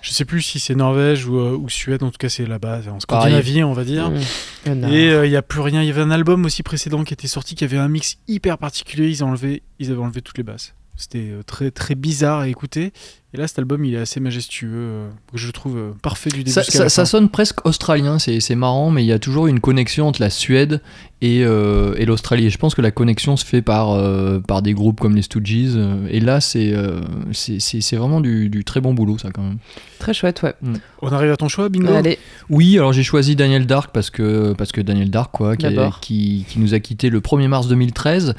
Je 0.03 0.11
sais 0.11 0.27
plus 0.27 0.43
si 0.43 0.61
c'est 0.61 0.75
Norvège 0.75 1.25
ou, 1.25 1.39
euh, 1.39 1.57
ou 1.57 1.71
Suède. 1.71 2.03
En 2.03 2.11
tout 2.11 2.19
cas, 2.19 2.29
c'est 2.29 2.45
là-bas, 2.45 2.81
en 2.91 3.01
Scandinavie, 3.01 3.65
on 3.65 3.73
va 3.73 3.85
dire. 3.85 4.11
Mmh. 4.11 4.85
Et 4.93 5.11
euh, 5.11 5.25
il 5.25 5.33
y 5.33 5.37
a 5.37 5.43
plus 5.43 5.61
rien. 5.61 5.81
Il 5.81 5.89
y 5.89 5.91
avait 5.91 6.03
un 6.03 6.11
album 6.11 6.45
aussi 6.45 6.63
précédent 6.63 7.03
qui 7.03 7.15
était 7.15 7.29
sorti 7.29 7.55
qui 7.55 7.65
avait 7.65 7.79
un 7.79 7.89
mix 7.89 8.19
hyper 8.29 8.59
particulier. 8.59 9.09
Ils, 9.09 9.25
ont 9.25 9.29
enlevé, 9.29 9.63
ils 9.79 9.91
avaient 9.91 10.03
enlevé 10.03 10.21
toutes 10.21 10.37
les 10.37 10.45
basses. 10.45 10.75
C'était 10.97 11.31
euh, 11.31 11.43
très, 11.43 11.71
très 11.71 11.95
bizarre 11.95 12.41
à 12.41 12.49
écouter. 12.49 12.93
Et 13.35 13.39
là, 13.39 13.49
cet 13.49 13.59
album, 13.61 13.83
il 13.85 13.95
est 13.95 13.99
assez 13.99 14.21
majestueux. 14.21 14.69
euh, 14.75 15.09
que 15.33 15.39
je 15.39 15.51
trouve 15.51 15.77
euh, 15.79 15.91
parfait 16.03 16.29
du 16.31 16.39
début 16.39 16.51
Ça, 16.51 16.61
jusqu'à 16.63 16.79
ça- 16.79 16.85
la 16.85 16.89
ça 16.91 17.03
fin. 17.03 17.07
sonne 17.07 17.29
presque 17.31 17.65
australien, 17.67 18.19
c'est 18.19 18.41
c'est 18.41 18.55
marrant, 18.55 18.91
mais 18.91 19.03
il 19.03 19.07
y 19.07 19.13
a 19.13 19.19
toujours 19.19 19.47
une 19.47 19.61
connexion 19.61 20.07
entre 20.09 20.21
la 20.21 20.29
Suède 20.29 20.83
et, 21.23 21.43
euh, 21.45 21.95
et 21.97 22.05
l'Australie. 22.05 22.47
Et 22.47 22.51
je 22.51 22.59
pense 22.59 22.75
que 22.75 22.83
la 22.83 22.91
connexion 22.91 23.37
se 23.39 23.45
fait 23.47 23.63
par, 23.63 23.93
euh, 23.93 24.41
par 24.41 24.61
des 24.61 24.75
groupes 24.75 25.01
comme 25.01 25.15
les 25.17 25.23
Stooges. 25.23 25.79
et 26.11 26.21
là, 26.21 26.41
c'est 26.41 26.73
euh, 26.75 27.01
c'est- 27.33 27.59
c'est 27.61 27.81
c'est 27.81 27.97
vraiment 27.97 28.21
du, 28.21 28.51
du 28.51 28.65
très 28.65 28.81
bon 28.83 28.93
boulot, 28.93 29.17
ça, 29.19 29.31
quand 29.33 29.43
même. 29.43 29.59
Très 29.99 30.13
chouette, 30.13 30.43
ouais. 30.43 30.55
On 31.01 31.09
arrive 31.09 31.31
à 31.31 31.37
ton 31.37 31.49
choix, 31.49 31.69
Bingo? 31.69 31.93
Allez, 31.95 32.19
Oui, 32.51 32.77
alors 32.77 32.93
j'ai 32.93 33.05
choisi 33.05 33.37
Daniel 33.37 33.67
Dark 33.67 33.93
parce 33.95 34.11
que, 34.11 34.53
parce 34.59 34.73
que 34.73 34.81
Daniel 34.81 35.11
Dark, 35.11 35.31
quoi, 35.33 35.57
qui, 35.57 35.67
qui, 36.03 36.45
qui 36.49 36.59
nous 36.59 36.75
a 36.75 36.81
quitté 36.81 37.09
le 37.09 37.21
1er 37.21 37.47
mars 37.49 37.69
2013. 37.69 38.35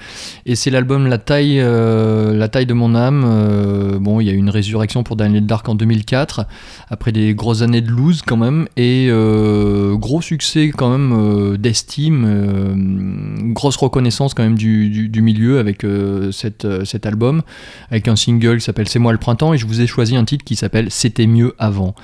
Et 0.45 0.55
c'est 0.55 0.69
l'album 0.69 1.07
La 1.07 1.17
taille, 1.17 1.59
euh, 1.61 2.33
La 2.35 2.49
taille 2.49 2.65
de 2.65 2.73
mon 2.73 2.93
âme. 2.95 3.23
Euh, 3.25 3.97
bon, 3.97 4.19
il 4.19 4.27
y 4.27 4.29
a 4.29 4.33
eu 4.33 4.37
une 4.37 4.49
résurrection 4.49 4.82
pour 5.03 5.15
Daniel 5.15 5.45
Dark 5.45 5.67
en 5.69 5.75
2004, 5.75 6.45
après 6.89 7.11
des 7.11 7.33
grosses 7.33 7.61
années 7.61 7.81
de 7.81 7.89
lose 7.89 8.21
quand 8.21 8.37
même. 8.37 8.67
Et 8.77 9.07
euh, 9.09 9.95
gros 9.95 10.21
succès 10.21 10.71
quand 10.75 10.89
même 10.89 11.13
euh, 11.13 11.57
d'estime, 11.57 12.25
euh, 12.27 13.53
grosse 13.53 13.77
reconnaissance 13.77 14.33
quand 14.33 14.43
même 14.43 14.57
du, 14.57 14.89
du, 14.89 15.09
du 15.09 15.21
milieu 15.21 15.59
avec 15.59 15.85
cette, 16.31 16.67
cet 16.85 17.05
album, 17.05 17.41
avec 17.89 18.07
un 18.07 18.15
single 18.15 18.57
qui 18.57 18.65
s'appelle 18.65 18.89
C'est 18.89 18.99
moi 18.99 19.11
le 19.11 19.17
printemps. 19.17 19.53
Et 19.53 19.57
je 19.57 19.65
vous 19.65 19.81
ai 19.81 19.87
choisi 19.87 20.15
un 20.15 20.25
titre 20.25 20.43
qui 20.43 20.55
s'appelle 20.55 20.91
C'était 20.91 21.27
mieux 21.27 21.55
avant. 21.57 21.95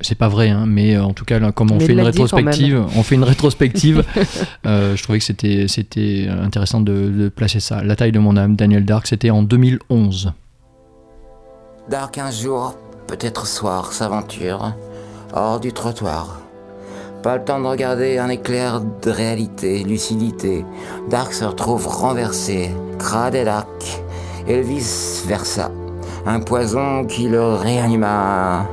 C'est 0.00 0.14
pas 0.14 0.28
vrai, 0.28 0.48
hein, 0.48 0.64
mais 0.66 0.96
en 0.96 1.12
tout 1.12 1.24
cas, 1.24 1.40
là, 1.40 1.50
comme 1.50 1.72
on 1.72 1.80
fait 1.80 1.92
une 1.92 2.00
rétrospective, 2.00 2.84
on 2.94 3.02
fait 3.02 3.16
une 3.16 3.24
rétrospective. 3.24 4.04
euh, 4.66 4.94
je 4.94 5.02
trouvais 5.02 5.18
que 5.18 5.24
c'était 5.24 5.66
c'était 5.66 6.28
intéressant 6.28 6.80
de, 6.80 7.10
de 7.10 7.28
placer 7.28 7.58
ça. 7.58 7.82
La 7.82 7.96
taille 7.96 8.12
de 8.12 8.20
mon 8.20 8.36
âme, 8.36 8.54
Daniel 8.54 8.84
Dark, 8.84 9.08
c'était 9.08 9.30
en 9.30 9.42
2011. 9.42 10.32
Dark 11.88 12.18
un 12.18 12.30
jour, 12.30 12.74
peut-être 13.06 13.46
soir, 13.46 13.94
s'aventure, 13.94 14.74
hors 15.32 15.58
du 15.58 15.72
trottoir. 15.72 16.38
Pas 17.22 17.38
le 17.38 17.44
temps 17.44 17.58
de 17.60 17.66
regarder 17.66 18.18
un 18.18 18.28
éclair 18.28 18.82
de 18.82 19.10
réalité, 19.10 19.84
lucidité. 19.84 20.66
Dark 21.08 21.32
se 21.32 21.46
retrouve 21.46 21.86
renversé, 21.86 22.74
crade 22.98 23.34
et 23.36 23.44
Dark, 23.44 24.02
et 24.46 24.60
vice 24.60 25.24
versa. 25.26 25.70
Un 26.26 26.40
poison 26.40 27.06
qui 27.06 27.26
le 27.26 27.54
réanima. 27.54 28.66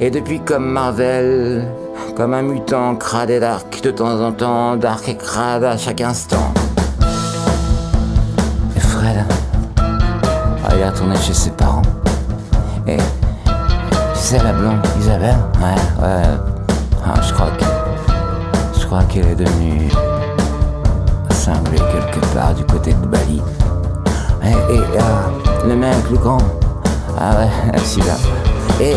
Et 0.00 0.10
depuis 0.10 0.40
comme 0.40 0.64
Marvel, 0.64 1.68
comme 2.16 2.32
un 2.32 2.42
mutant 2.42 2.96
crade 2.96 3.28
et 3.28 3.40
Dark, 3.40 3.82
de 3.82 3.90
temps 3.90 4.22
en 4.22 4.32
temps, 4.32 4.76
Dark 4.76 5.06
et 5.06 5.18
crade 5.18 5.64
à 5.64 5.76
chaque 5.76 6.00
instant. 6.00 6.54
Et 8.74 8.80
Fred, 8.80 9.22
ah, 9.76 10.70
il 10.74 10.82
retourné 10.82 11.16
chez 11.16 11.34
ses 11.34 11.50
parents. 11.50 11.83
Sais 14.34 14.42
la 14.42 14.52
blonde 14.52 14.84
Isabelle? 14.98 15.36
Ouais, 15.62 16.02
ouais. 16.02 16.22
Ah, 17.06 17.14
je 17.22 17.32
crois 17.34 17.52
que 17.56 17.64
je 18.76 18.84
crois 18.84 19.04
qu'elle 19.04 19.28
est 19.28 19.36
devenue 19.36 19.88
cinglée 21.30 21.78
quelque 21.78 22.18
part 22.34 22.52
du 22.52 22.64
côté 22.64 22.94
de 22.94 23.06
Bali. 23.06 23.40
Et, 24.42 24.74
et 24.74 24.80
euh, 24.80 25.68
le 25.68 25.76
mec 25.76 25.94
le 26.10 26.16
grand. 26.18 26.38
Ah 27.16 27.36
ouais, 27.36 27.78
celui-là. 27.84 28.16
Et 28.80 28.96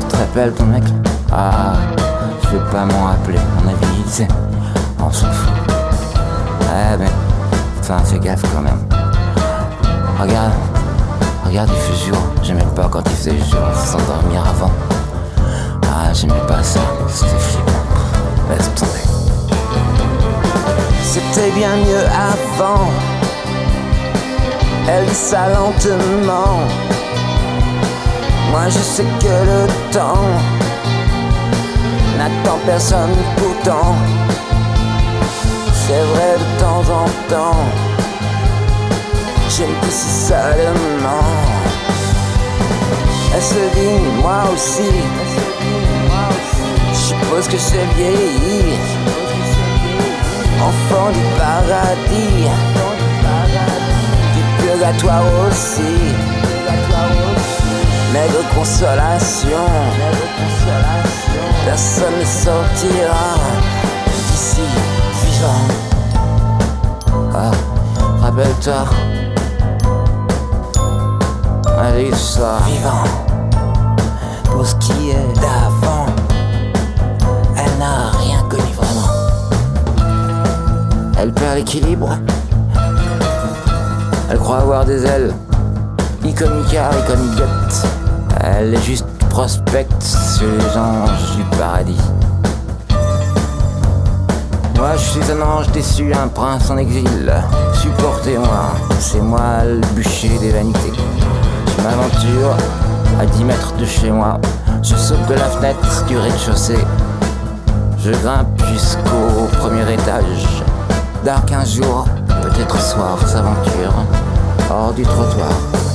tu 0.00 0.06
te 0.08 0.16
rappelles 0.16 0.52
ton 0.54 0.64
mec? 0.64 0.82
Ah, 1.30 1.74
je 2.42 2.48
veux 2.48 2.64
pas 2.72 2.86
m'en 2.86 3.04
rappeler. 3.04 3.38
On 3.64 3.68
dit, 3.70 4.02
tu 4.06 4.10
sais, 4.10 4.28
on 4.98 5.12
s'en 5.12 5.28
fout. 5.28 5.52
Ouais, 6.62 6.96
mais 6.98 7.10
enfin, 7.78 7.98
fais 7.98 8.18
gaffe 8.18 8.42
quand 8.52 8.62
même. 8.62 8.80
Regarde, 10.18 10.50
regarde, 11.54 11.70
il 11.88 12.06
jour. 12.06 12.18
J'aimais 12.42 12.66
pas 12.74 12.88
quand 12.90 13.02
il 13.06 13.16
faisait 13.16 13.38
jour, 13.38 13.60
s'endormir 13.74 14.44
avant. 14.46 14.72
Ah, 15.86 16.12
j'aimais 16.12 16.46
pas 16.48 16.62
ça, 16.62 16.80
c'était 17.08 17.38
flippant. 17.38 17.72
Laisse 18.50 18.74
tomber. 18.74 19.04
C'était 21.02 21.50
bien 21.52 21.76
mieux 21.76 22.06
avant. 22.06 22.88
Elle 24.88 25.06
dit 25.06 25.14
ça 25.14 25.48
lentement. 25.48 26.58
Moi 28.50 28.68
je 28.68 28.78
sais 28.78 29.06
que 29.20 29.26
le 29.26 29.92
temps 29.92 30.26
n'attend 32.18 32.58
personne 32.66 33.14
pourtant. 33.36 33.94
C'est 35.72 36.02
vrai 36.14 36.36
de 36.36 36.60
temps 36.60 36.82
en 36.92 37.06
temps. 37.32 38.03
J'aime 39.56 39.72
plus 39.82 39.92
si 39.92 40.26
seulement. 40.26 41.30
Elle 43.32 43.40
se 43.40 43.54
dit 43.54 44.02
moi 44.20 44.42
aussi. 44.52 44.90
Je 46.90 46.98
suppose 46.98 47.46
que 47.46 47.56
j'ai 47.56 47.86
vieilli. 47.94 48.74
Enfant 50.60 51.10
du 51.12 51.20
paradis. 51.38 52.48
Du 54.34 54.42
purgatoire 54.66 55.22
aussi. 55.46 55.94
Maigre 58.12 58.44
consolation. 58.56 59.68
Personne 61.64 62.18
ne 62.18 62.24
sortira 62.24 63.34
d'ici 64.32 64.62
vivant. 65.22 65.64
Ah, 67.36 67.52
rappelle-toi. 68.20 69.13
Vivant. 71.96 73.04
Pour 74.50 74.66
ce 74.66 74.74
qui 74.76 75.10
est 75.10 75.40
d'avant, 75.40 76.06
elle 77.56 77.78
n'a 77.78 78.10
rien 78.10 78.42
connu 78.48 78.72
vraiment. 78.74 79.08
Elle 81.16 81.32
perd 81.32 81.56
l'équilibre. 81.56 82.18
Elle 84.28 84.38
croit 84.38 84.58
avoir 84.58 84.84
des 84.84 85.04
ailes. 85.06 85.32
Comme 86.36 86.64
idiote. 87.32 87.86
Elle 88.40 88.74
est 88.74 88.82
juste 88.82 89.06
prospecte 89.30 90.02
sur 90.02 90.48
les 90.48 90.76
anges 90.76 91.36
du 91.36 91.44
paradis. 91.56 92.00
Moi 94.76 94.96
je 94.96 95.02
suis 95.02 95.30
un 95.30 95.40
ange 95.40 95.68
déçu, 95.70 96.12
un 96.12 96.28
prince 96.28 96.70
en 96.70 96.76
exil. 96.76 97.32
Supportez-moi, 97.74 98.74
c'est 98.98 99.22
moi 99.22 99.64
le 99.64 99.80
bûcher 99.94 100.36
des 100.40 100.50
vanités. 100.50 100.92
M'aventure 101.82 102.56
à 103.20 103.26
10 103.26 103.44
mètres 103.44 103.74
de 103.76 103.84
chez 103.84 104.10
moi. 104.10 104.40
Je 104.82 104.94
saute 104.94 105.26
de 105.28 105.34
la 105.34 105.44
fenêtre 105.44 106.04
du 106.06 106.16
rez-de-chaussée. 106.16 106.78
Je 107.98 108.10
grimpe 108.10 108.62
jusqu'au 108.72 109.46
premier 109.58 109.82
étage. 109.92 110.62
Dark 111.24 111.50
un 111.52 111.64
jour, 111.64 112.06
peut-être 112.42 112.80
soir, 112.80 113.18
s'aventure. 113.26 113.94
Hors 114.70 114.92
du 114.92 115.02
trottoir, 115.02 115.52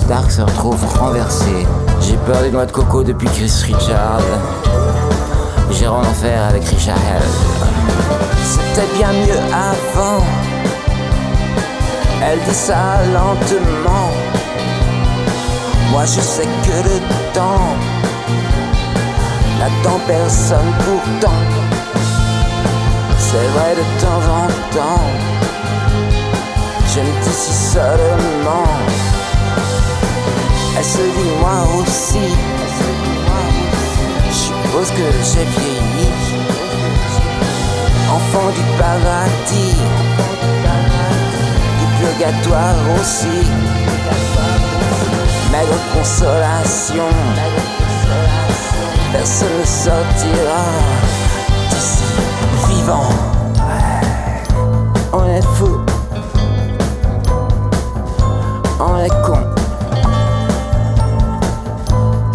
Dark 0.07 0.31
se 0.31 0.41
retrouve 0.41 0.83
renversé. 0.97 1.67
J'ai 2.01 2.17
peur 2.17 2.41
des 2.41 2.51
noix 2.51 2.65
de 2.65 2.71
coco 2.71 3.03
depuis 3.03 3.27
Chris 3.27 3.51
Richard. 3.65 4.21
J'irai 5.71 5.89
en 5.89 6.01
enfer 6.01 6.43
avec 6.49 6.63
Richard 6.65 6.97
Hell. 6.97 7.23
C'était 8.43 8.87
bien 8.97 9.11
mieux 9.11 9.39
avant. 9.53 10.23
Elle 12.23 12.39
dit 12.39 12.55
ça 12.55 13.01
lentement. 13.13 14.09
Moi 15.91 16.05
je 16.05 16.21
sais 16.21 16.47
que 16.65 16.89
le 16.89 16.99
temps 17.33 17.75
n'attend 19.57 19.99
personne 20.07 20.71
pourtant. 20.85 21.41
C'est 23.17 23.47
vrai 23.55 23.75
de 23.75 23.83
temps 24.01 24.23
en 24.41 24.47
temps. 24.75 25.09
Je 26.93 26.99
me 27.01 27.23
dis 27.23 27.35
si 27.43 27.53
seulement. 27.73 28.67
Elle 30.77 30.83
se 30.83 30.97
dit 30.97 31.31
moi 31.39 31.59
aussi. 31.77 32.27
Je 34.29 34.33
suppose 34.33 34.89
que 34.91 35.07
j'ai 35.29 35.45
vieilli? 35.45 36.09
Enfant 38.11 38.49
du 38.57 38.63
paradis. 38.77 39.77
Du 41.79 41.85
purgatoire 41.99 42.75
aussi. 42.99 43.68
Consolation. 45.93 47.09
Personne 49.11 49.59
ne 49.59 49.65
sortira 49.65 50.63
d'ici 51.69 52.03
vivant. 52.69 53.09
On 55.11 55.25
est 55.25 55.41
fou. 55.55 55.79
On 58.79 58.97
est 58.97 59.09
con. 59.25 59.39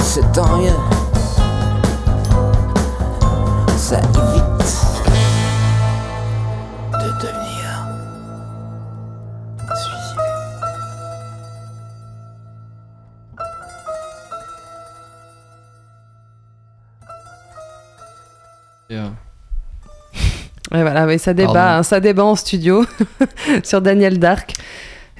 C'est 0.02 0.32
tant 0.32 0.56
mieux. 0.56 0.78
Ça 3.76 3.98
évite 3.98 4.83
Ouais, 20.74 20.82
voilà, 20.82 21.06
oui, 21.06 21.20
ça 21.20 21.32
débat, 21.32 21.76
hein, 21.76 21.82
ça 21.84 22.00
débat 22.00 22.24
en 22.24 22.34
studio 22.34 22.84
sur 23.62 23.80
Daniel 23.80 24.18
Dark. 24.18 24.54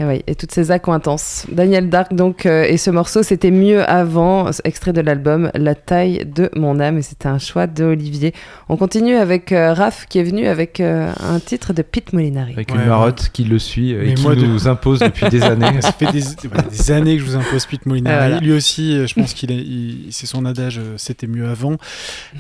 Et, 0.01 0.05
oui, 0.05 0.23
et 0.27 0.35
toutes 0.35 0.51
ces 0.51 0.73
intenses. 0.73 1.47
Daniel 1.53 1.89
Dark, 1.89 2.13
donc, 2.15 2.47
euh, 2.47 2.65
et 2.65 2.79
ce 2.79 2.91
morceau, 2.91 3.23
c'était 3.23 3.53
mieux 3.53 3.89
avant, 3.89 4.51
extrait 4.65 4.93
de 4.93 5.01
l'album 5.01 5.53
La 5.55 5.77
taille 5.77 6.25
de 6.27 6.51
mon 6.57 6.81
âme, 6.81 6.99
et 6.99 7.03
c'était 7.03 7.29
un 7.29 7.39
choix 7.39 7.69
de 7.69 7.85
Olivier. 7.85 8.35
On 8.69 8.77
continue 8.77 9.15
avec 9.15 9.53
euh, 9.53 9.73
Raph 9.73 10.07
qui 10.09 10.19
est 10.19 10.25
venu 10.25 10.47
avec 10.49 10.81
euh, 10.81 11.13
un 11.21 11.39
titre 11.39 11.73
de 11.73 11.83
Pete 11.83 12.13
Molinari. 12.13 12.55
Avec 12.55 12.71
Ouais, 12.71 12.81
une 12.83 12.87
marotte 12.89 13.31
qui 13.33 13.45
le 13.45 13.61
suit 13.61 13.93
et 13.93 13.99
Mais 13.99 14.15
qui 14.15 14.23
moi, 14.25 14.35
de- 14.35 14.45
nous 14.47 14.67
impose 14.67 14.99
depuis 14.99 15.29
des 15.29 15.43
années. 15.43 15.65
Ça 15.81 15.93
fait 15.93 16.11
des, 16.11 16.91
années 16.91 17.15
que 17.17 17.23
je 17.23 17.27
vous 17.27 17.37
impose 17.37 17.65
Pete 17.67 17.87
Molinari. 17.87 18.17
Voilà. 18.17 18.41
Lui 18.41 18.53
aussi, 18.53 18.97
euh, 18.97 19.07
je 19.07 19.15
pense 19.15 19.33
qu'il 19.33 19.53
est, 19.53 19.59
il- 19.59 20.09
c'est 20.11 20.27
son 20.27 20.45
adage, 20.45 20.79
euh, 20.79 20.95
c'était 20.97 21.29
mieux 21.29 21.47
avant. 21.49 21.77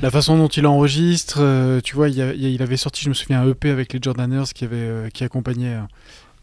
La 0.03 0.11
façon 0.11 0.37
dont 0.37 0.49
il 0.49 0.67
enregistre, 0.67 1.38
euh, 1.40 1.81
tu 1.85 1.95
vois, 1.95 2.09
il, 2.09 2.21
a- 2.21 2.62
avait 2.64 2.77
sorti, 2.77 3.03
je 3.05 3.11
me 3.11 3.14
souviens, 3.14 3.43
un 3.43 3.49
EP 3.49 3.71
avec 3.71 3.93
les 3.93 4.01
Jordaners 4.03 4.45
qui 4.53 4.64
avait, 4.64 4.75
euh, 4.77 5.09
qui 5.14 5.23
accompagnait 5.23 5.77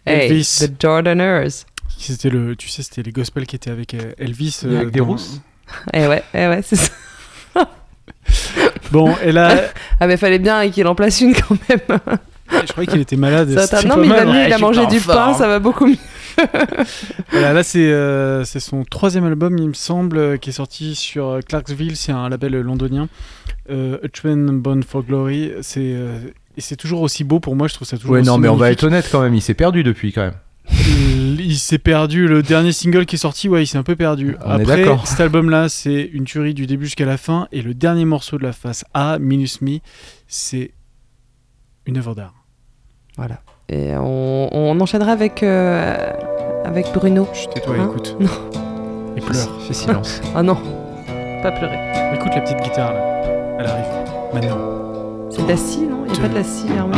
euh, 0.08 0.12
Hey, 0.12 0.30
Elvis. 0.32 0.60
The 0.68 0.82
Jordaners. 0.82 1.50
C'était 1.98 2.30
le, 2.30 2.56
tu 2.56 2.68
sais, 2.70 2.82
c'était 2.84 3.04
les 3.04 3.12
gospels 3.12 3.46
qui 3.46 3.56
étaient 3.56 3.70
avec 3.70 3.94
euh, 3.94 4.14
Elvis. 4.18 4.62
Avec 4.66 4.92
des 4.92 5.00
dans- 5.00 5.06
rousses 5.06 5.40
Eh 5.94 6.08
ouais, 6.08 6.24
eh 6.34 6.48
ouais, 6.48 6.62
c'est 6.64 6.76
ça. 6.76 6.92
Bon, 8.92 9.14
et 9.24 9.32
là, 9.32 9.56
Ah, 10.00 10.08
mais 10.08 10.18
fallait 10.18 10.40
bien 10.40 10.70
qu'il 10.70 10.86
en 10.88 10.96
place 10.96 11.22
une 11.22 11.34
quand 11.34 11.56
même. 11.70 12.00
je 12.66 12.72
croyais 12.72 12.88
qu'il 12.88 13.00
était 13.02 13.16
malade. 13.16 13.58
Ça, 13.66 13.82
non, 13.84 13.98
mais 13.98 14.08
il 14.08 14.14
a, 14.14 14.26
mal. 14.26 14.28
mis, 14.28 14.34
Ouais, 14.34 14.48
il 14.48 14.54
a 14.54 14.58
mangé 14.58 14.86
du 14.88 15.00
pain, 15.00 15.34
ça 15.34 15.48
va 15.48 15.60
beaucoup 15.60 15.86
mieux. 15.88 15.96
Voilà, 17.32 17.54
là, 17.54 17.64
c'est 17.64 17.92
euh, 17.92 18.44
c'est 18.44 18.60
son 18.60 18.84
troisième 18.84 19.26
album, 19.26 19.58
il 19.58 19.70
me 19.70 19.74
semble, 19.74 20.18
euh, 20.18 20.38
qui 20.38 20.50
est 20.50 20.54
sorti 20.54 20.96
sur 20.96 21.28
euh, 21.28 21.40
Clarksville. 21.42 21.96
C'est 21.96 22.12
un 22.12 22.28
label 22.30 22.56
euh, 22.56 22.62
londonien. 22.64 23.08
Euh, 23.70 23.98
A 24.04 24.08
Train 24.10 24.36
Born 24.54 24.84
for 24.84 25.04
Glory. 25.04 25.52
C'est 25.62 25.80
euh, 25.94 26.18
et 26.58 26.62
c'est 26.62 26.76
toujours 26.76 27.02
aussi 27.02 27.24
beau 27.24 27.40
pour 27.40 27.56
moi. 27.56 27.68
Je 27.68 27.74
trouve 27.76 27.88
ça 27.88 27.98
toujours. 27.98 28.12
Ouais, 28.12 28.22
non, 28.22 28.38
mais 28.38 28.48
on 28.48 28.56
va 28.56 28.72
être 28.72 28.84
honnête 28.84 29.08
quand 29.12 29.22
même, 29.22 29.34
il 29.36 29.42
s'est 29.42 29.54
perdu 29.54 29.84
depuis 29.84 30.12
quand 30.12 30.22
même. 30.22 30.36
Il 31.40 31.58
s'est 31.58 31.80
perdu. 31.80 32.28
Le 32.28 32.44
dernier 32.44 32.72
single 32.72 33.06
qui 33.06 33.16
est 33.16 33.20
sorti, 33.20 33.50
ouais, 33.50 33.64
il 33.64 33.68
s'est 33.68 33.78
un 33.78 33.84
peu 33.84 33.96
perdu. 33.96 34.38
On 34.46 34.52
Après, 34.52 34.78
d'accord. 34.84 35.06
cet 35.08 35.20
album-là, 35.20 35.70
c'est 35.70 36.10
une 36.14 36.24
tuerie 36.24 36.54
du 36.54 36.66
début 36.68 36.86
jusqu'à 36.86 37.06
la 37.06 37.18
fin. 37.18 37.48
Et 37.52 37.62
le 37.62 37.74
dernier 37.74 38.06
morceau 38.06 38.38
de 38.38 38.44
la 38.44 38.54
face 38.54 38.86
A, 38.94 39.18
Minus 39.20 39.62
Me, 39.62 39.80
c'est 40.28 40.72
une 41.86 41.98
œuvre 41.98 42.16
d'art. 42.16 42.36
Voilà. 43.18 43.42
Et 43.70 43.94
on, 43.98 44.50
on 44.52 44.80
enchaînera 44.80 45.12
avec, 45.12 45.44
euh, 45.44 46.14
avec 46.64 46.88
Bruno. 46.94 47.28
Chut, 47.34 47.50
tais-toi, 47.54 47.76
Hein 47.78 47.90
écoute. 47.90 48.16
Non. 48.20 48.30
Et 49.18 49.22
pleure. 49.22 49.62
Fais 49.68 49.74
silence. 49.74 50.22
Ah 50.36 50.44
non, 50.44 50.56
pas 51.42 51.52
pleurer. 51.52 51.80
Écoute 52.16 52.32
la 52.34 52.42
petite 52.42 52.62
guitare 52.64 52.94
là. 52.94 53.58
Elle 53.60 53.66
arrive. 53.66 54.34
Maintenant. 54.34 54.71
C'est 55.32 55.44
de 55.44 55.48
la 55.48 55.56
scie, 55.56 55.88
non? 55.88 56.04
Il 56.06 56.12
n'y 56.12 56.18
a 56.18 56.22
pas 56.22 56.28
de 56.28 56.36
la 56.36 56.44
scie, 56.44 56.68
Hermé 56.76 56.98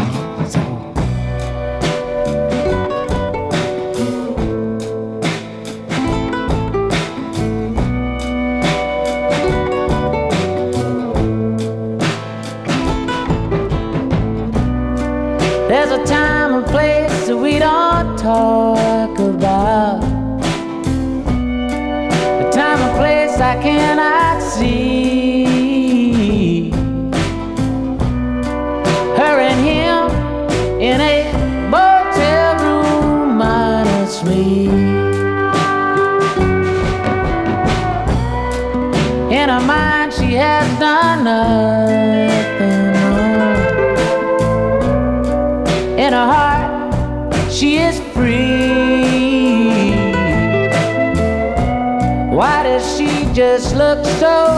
so 54.01 54.52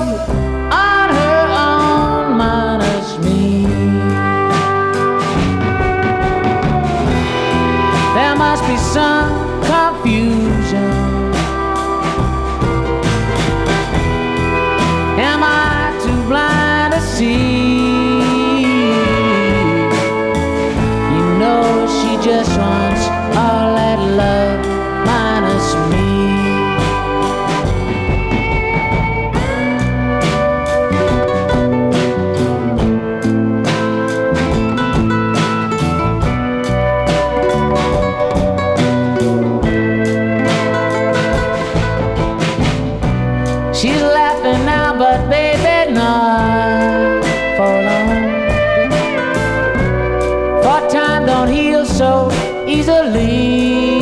Don't 51.26 51.50
heal 51.50 51.86
so 51.86 52.30
easily. 52.68 54.00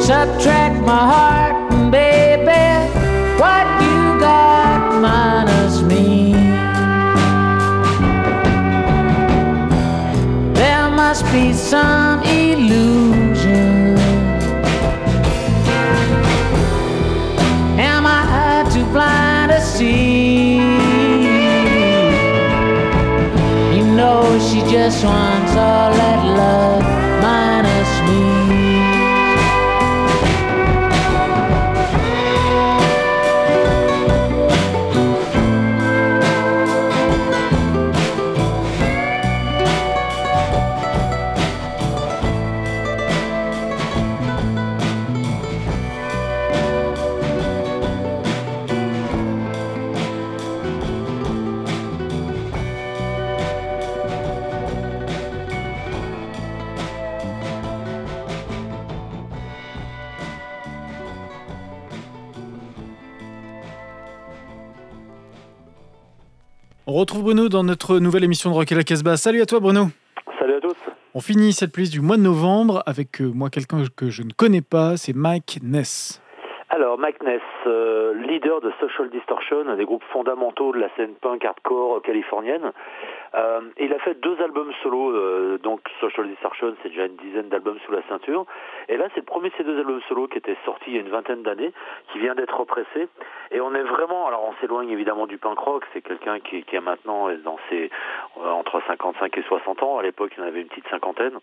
Subtract 0.00 0.76
my 0.80 1.02
heart, 1.12 1.56
baby, 1.90 2.66
what 3.40 3.66
you 3.82 4.20
got 4.20 5.00
minus 5.00 5.82
me. 5.82 6.32
There 10.54 10.88
must 10.90 11.24
be 11.32 11.52
some 11.52 12.07
retrouve 67.08 67.24
Bruno 67.24 67.48
dans 67.48 67.64
notre 67.64 68.00
nouvelle 68.00 68.24
émission 68.24 68.50
de 68.50 68.54
Rock 68.54 68.70
et 68.70 68.74
la 68.74 68.82
Casbah. 68.82 69.16
Salut 69.16 69.40
à 69.40 69.46
toi 69.46 69.60
Bruno. 69.60 69.86
Salut 70.38 70.56
à 70.56 70.60
tous. 70.60 70.76
On 71.14 71.20
finit 71.20 71.54
cette 71.54 71.72
playlist 71.72 71.94
du 71.94 72.02
mois 72.02 72.18
de 72.18 72.22
novembre 72.22 72.82
avec 72.84 73.22
euh, 73.22 73.32
moi 73.34 73.48
quelqu'un 73.48 73.78
que 73.96 74.10
je 74.10 74.22
ne 74.22 74.28
connais 74.36 74.60
pas, 74.60 74.98
c'est 74.98 75.16
Mike 75.16 75.60
Ness. 75.62 76.20
Alors, 76.68 76.98
Mike 76.98 77.22
Ness, 77.22 77.40
euh, 77.66 78.12
leader 78.28 78.60
de 78.60 78.70
Social 78.78 79.08
Distortion, 79.08 79.66
un 79.70 79.76
des 79.76 79.86
groupes 79.86 80.04
fondamentaux 80.12 80.70
de 80.72 80.80
la 80.80 80.90
scène 80.96 81.14
punk 81.22 81.46
hardcore 81.46 82.02
californienne. 82.02 82.72
Euh, 83.34 83.60
il 83.78 83.92
a 83.92 83.98
fait 83.98 84.14
deux 84.14 84.40
albums 84.40 84.72
solo, 84.82 85.10
euh, 85.10 85.58
donc 85.58 85.80
Social 86.00 86.28
Distortion, 86.28 86.74
c'est 86.82 86.88
déjà 86.88 87.06
une 87.06 87.16
dizaine 87.16 87.48
d'albums 87.48 87.78
sous 87.84 87.92
la 87.92 88.02
ceinture. 88.08 88.46
Et 88.88 88.96
là, 88.96 89.08
c'est 89.14 89.20
le 89.20 89.26
premier 89.26 89.50
de 89.50 89.54
ces 89.56 89.64
deux 89.64 89.78
albums 89.78 90.00
solo 90.08 90.28
qui 90.28 90.38
était 90.38 90.56
sorti 90.64 90.84
il 90.88 90.94
y 90.94 90.98
a 90.98 91.00
une 91.00 91.10
vingtaine 91.10 91.42
d'années, 91.42 91.72
qui 92.12 92.18
vient 92.18 92.34
d'être 92.34 92.58
repressé. 92.58 93.08
Et 93.50 93.60
on 93.60 93.74
est 93.74 93.82
vraiment, 93.82 94.26
alors 94.26 94.48
on 94.48 94.54
s'éloigne 94.60 94.90
évidemment 94.90 95.26
du 95.26 95.38
punk 95.38 95.58
rock, 95.58 95.84
c'est 95.92 96.02
quelqu'un 96.02 96.40
qui, 96.40 96.62
qui 96.62 96.76
a 96.76 96.80
maintenant 96.80 97.28
dans 97.44 97.58
ses, 97.68 97.90
euh, 98.38 98.50
entre 98.50 98.80
55 98.86 99.36
et 99.36 99.42
60 99.42 99.82
ans, 99.82 99.98
à 99.98 100.02
l'époque 100.02 100.32
il 100.36 100.42
en 100.42 100.46
avait 100.46 100.60
une 100.60 100.68
petite 100.68 100.88
cinquantaine. 100.88 101.38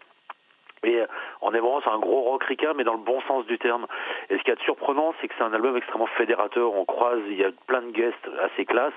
Et 0.85 1.03
on 1.41 1.53
est 1.53 1.59
vraiment 1.59 1.81
sur 1.81 1.93
un 1.93 1.99
gros 1.99 2.21
rock 2.21 2.43
ricain, 2.43 2.73
mais 2.75 2.83
dans 2.83 2.93
le 2.93 2.99
bon 2.99 3.21
sens 3.27 3.45
du 3.45 3.57
terme. 3.57 3.87
Et 4.29 4.37
ce 4.37 4.43
qui 4.43 4.51
est 4.51 4.61
surprenant, 4.63 5.13
c'est 5.19 5.27
que 5.27 5.33
c'est 5.37 5.43
un 5.43 5.53
album 5.53 5.75
extrêmement 5.75 6.07
fédérateur. 6.17 6.73
On 6.73 6.85
croise, 6.85 7.19
il 7.27 7.37
y 7.37 7.43
a 7.43 7.51
plein 7.67 7.81
de 7.81 7.91
guests 7.91 8.29
assez 8.43 8.65
classe, 8.65 8.93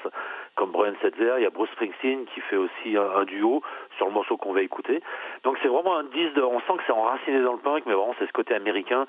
comme 0.58 0.72
Brian 0.72 0.94
Setzer, 1.00 1.34
il 1.38 1.44
y 1.44 1.46
a 1.46 1.50
Bruce 1.50 1.70
Springsteen 1.70 2.26
qui 2.34 2.40
fait 2.40 2.56
aussi 2.56 2.96
un, 2.96 3.24
duo 3.24 3.62
sur 3.96 4.06
le 4.06 4.12
morceau 4.12 4.36
qu'on 4.36 4.52
va 4.52 4.62
écouter. 4.62 5.00
Donc 5.44 5.56
c'est 5.62 5.68
vraiment 5.68 5.96
un 5.96 6.02
disque, 6.02 6.34
de, 6.34 6.42
on 6.42 6.58
sent 6.60 6.72
que 6.78 6.82
c'est 6.84 6.92
enraciné 6.92 7.40
dans 7.42 7.52
le 7.52 7.58
punk, 7.60 7.84
mais 7.86 7.94
vraiment 7.94 8.14
c'est 8.18 8.26
ce 8.26 8.32
côté 8.32 8.54
américain, 8.54 9.06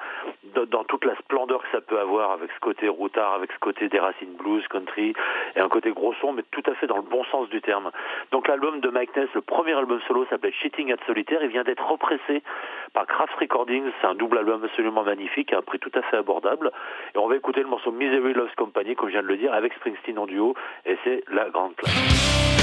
dans, 0.53 0.83
toute 0.83 1.05
la 1.05 1.15
splendeur 1.15 1.63
que 1.63 1.69
ça 1.71 1.81
peut 1.81 1.99
avoir, 1.99 2.31
avec 2.31 2.51
ce 2.51 2.59
côté 2.59 2.87
routard, 2.87 3.33
avec 3.33 3.51
ce 3.51 3.57
côté 3.59 3.89
des 3.89 3.99
racines 3.99 4.35
blues, 4.35 4.67
country, 4.67 5.15
et 5.55 5.59
un 5.59 5.69
côté 5.69 5.91
gros 5.91 6.13
son, 6.21 6.33
mais 6.33 6.43
tout 6.51 6.63
à 6.67 6.75
fait 6.75 6.85
dans 6.85 6.97
le 6.97 7.01
bon 7.01 7.23
sens 7.25 7.49
du 7.49 7.61
terme. 7.61 7.89
Donc 8.31 8.47
l'album 8.47 8.79
de 8.79 8.89
Mike 8.89 9.15
Ness, 9.15 9.29
le 9.33 9.41
premier 9.41 9.73
album 9.73 9.99
solo, 10.07 10.25
s'appelle 10.29 10.53
Cheating 10.53 10.93
at 10.93 10.97
Solitaire, 11.07 11.39
il 11.41 11.49
vient 11.49 11.63
d'être 11.63 11.85
repressé 11.85 12.43
par 12.93 13.05
Kraft 13.07 13.33
Recordings, 13.39 13.89
c'est 14.01 14.07
un 14.07 14.15
double 14.15 14.37
album 14.37 14.63
absolument 14.63 15.03
magnifique, 15.03 15.53
à 15.53 15.57
un 15.57 15.61
prix 15.61 15.79
tout 15.79 15.91
à 15.95 16.01
fait 16.03 16.17
abordable. 16.17 16.71
Et 17.15 17.17
on 17.17 17.27
va 17.27 17.35
écouter 17.35 17.61
le 17.61 17.67
morceau 17.67 17.91
Misery 17.91 18.33
Loves 18.33 18.55
Company, 18.57 18.95
comme 18.95 19.09
je 19.09 19.13
viens 19.13 19.23
de 19.23 19.27
le 19.27 19.37
dire, 19.37 19.53
avec 19.53 19.73
Springsteen 19.73 20.17
en 20.17 20.25
duo, 20.25 20.55
et 20.85 20.97
c'est 21.03 21.23
la 21.31 21.49
grande 21.49 21.75
classe. 21.75 22.58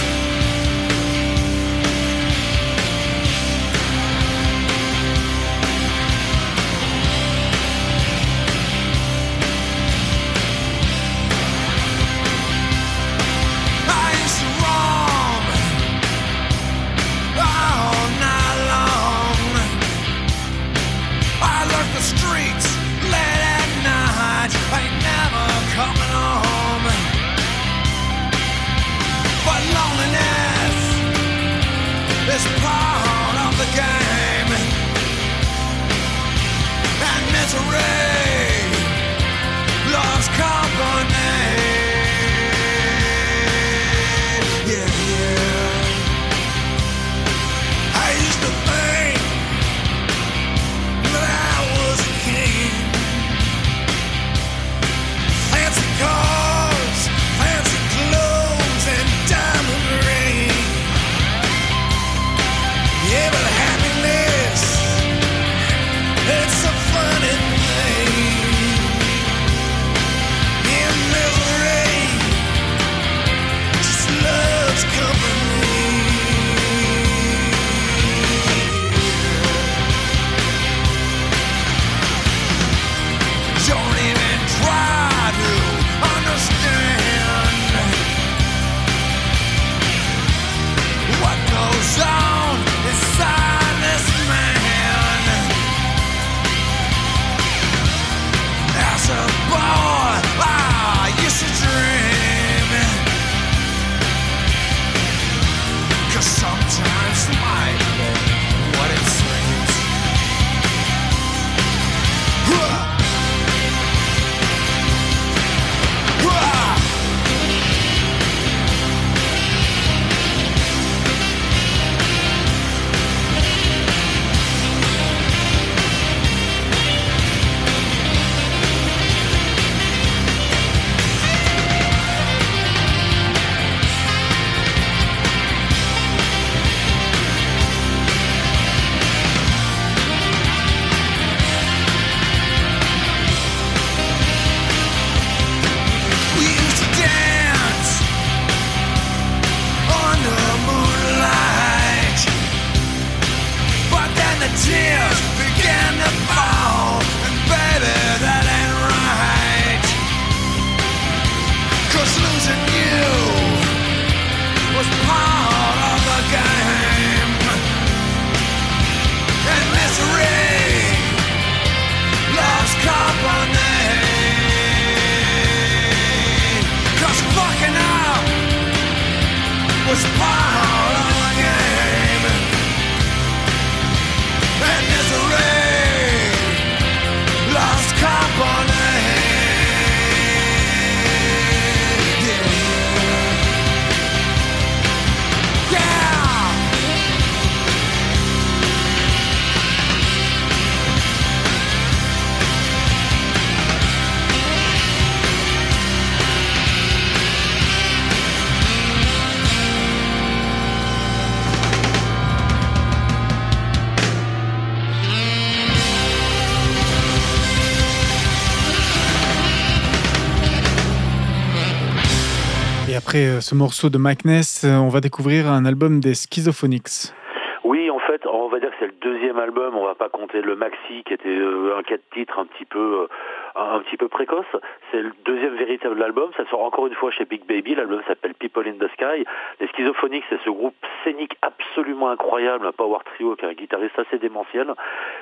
Ce 223.47 223.55
morceau 223.55 223.91
de 223.91 223.99
Mike 223.99 224.25
Ness, 224.25 224.65
euh, 224.65 224.75
on 224.75 224.89
va 224.89 225.01
découvrir 225.01 225.47
un 225.47 225.65
album 225.67 226.01
des 226.01 226.15
Schizophonics. 226.15 227.15
Oui, 227.63 227.89
en 227.91 228.01
fait, 228.01 228.27
on 228.27 228.49
va 228.49 228.59
dire 228.59 228.71
que 228.71 228.77
c'est 228.81 228.87
le 228.89 228.99
deuxième 229.01 229.39
album. 229.39 229.77
On 229.77 229.85
va 229.85 229.95
pas 229.95 230.09
compter 230.09 230.43
le 230.43 230.57
maxi 230.57 231.05
qui 231.07 231.15
était 231.15 231.29
euh, 231.29 231.79
un 231.79 231.85
quatre 231.85 232.03
titres 232.13 232.41
un 232.41 232.47
petit 232.47 232.65
peu, 232.65 233.07
euh, 233.07 233.07
un, 233.55 233.79
petit 233.83 233.97
peu 233.97 234.09
précoce. 234.09 234.51
C'est 234.91 235.01
le 235.01 235.13
deuxième 235.25 235.55
véritable 235.55 236.03
album. 236.03 236.31
Ça 236.37 236.45
sort 236.51 236.65
encore 236.65 236.89
une 236.89 236.95
fois 236.95 237.13
chez 237.13 237.25
Big 237.25 237.47
Baby. 237.47 237.77
L'album 237.77 238.03
s'appelle 238.09 238.35
People 238.35 238.67
in 238.67 238.85
the 238.85 238.91
Sky. 238.95 239.25
Les 239.61 239.69
Schizophonics, 239.69 240.25
c'est 240.29 240.41
ce 240.45 240.51
groupe 240.51 240.75
scénique 241.05 241.37
absolument 241.43 242.11
incroyable, 242.11 242.67
un 242.67 242.73
power 242.73 242.99
trio 243.15 243.37
qui 243.37 243.45
a 243.45 243.49
un 243.51 243.55
guitariste 243.55 243.97
assez 243.97 244.19
démentiel, 244.19 244.75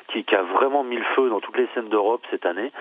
qui, 0.08 0.24
a 0.34 0.42
vraiment 0.42 0.82
mis 0.82 0.96
le 0.96 1.04
feu 1.14 1.28
dans 1.28 1.40
toutes 1.40 1.58
les 1.58 1.68
scènes 1.74 1.90
d'Europe 1.90 2.22
cette 2.30 2.46
année. 2.46 2.72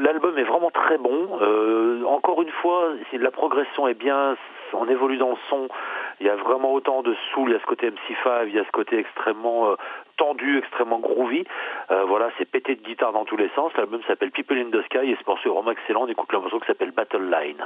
L'album 0.00 0.38
est 0.38 0.44
vraiment 0.44 0.70
très 0.70 0.98
bon. 0.98 1.38
Euh, 1.40 2.04
encore 2.04 2.40
une 2.42 2.50
fois, 2.50 2.90
la 3.12 3.30
progression 3.30 3.88
est 3.88 3.94
bien, 3.94 4.36
on 4.72 4.88
évolue 4.88 5.16
dans 5.16 5.30
le 5.30 5.36
son. 5.48 5.68
Il 6.20 6.26
y 6.26 6.30
a 6.30 6.36
vraiment 6.36 6.72
autant 6.72 7.02
de 7.02 7.14
soul, 7.32 7.50
il 7.50 7.52
y 7.52 7.56
a 7.56 7.60
ce 7.60 7.66
côté 7.66 7.90
MC5, 7.90 8.46
il 8.46 8.54
y 8.54 8.58
a 8.58 8.64
ce 8.64 8.70
côté 8.70 8.98
extrêmement 8.98 9.70
euh, 9.70 9.76
tendu, 10.16 10.58
extrêmement 10.58 10.98
groovy. 10.98 11.44
Euh, 11.90 12.04
voilà, 12.04 12.28
c'est 12.38 12.44
pété 12.44 12.74
de 12.76 12.82
guitare 12.82 13.12
dans 13.12 13.24
tous 13.24 13.36
les 13.36 13.50
sens. 13.54 13.72
L'album 13.76 14.00
s'appelle 14.06 14.30
People 14.30 14.58
in 14.58 14.70
the 14.70 14.82
Sky 14.84 15.10
et 15.10 15.16
ce 15.16 15.24
morceau 15.26 15.50
est 15.50 15.54
vraiment 15.54 15.72
excellent. 15.72 16.02
On 16.02 16.08
écoute 16.08 16.32
le 16.32 16.40
morceau 16.40 16.60
qui 16.60 16.66
s'appelle 16.66 16.92
Battle 16.92 17.30
Line. 17.30 17.64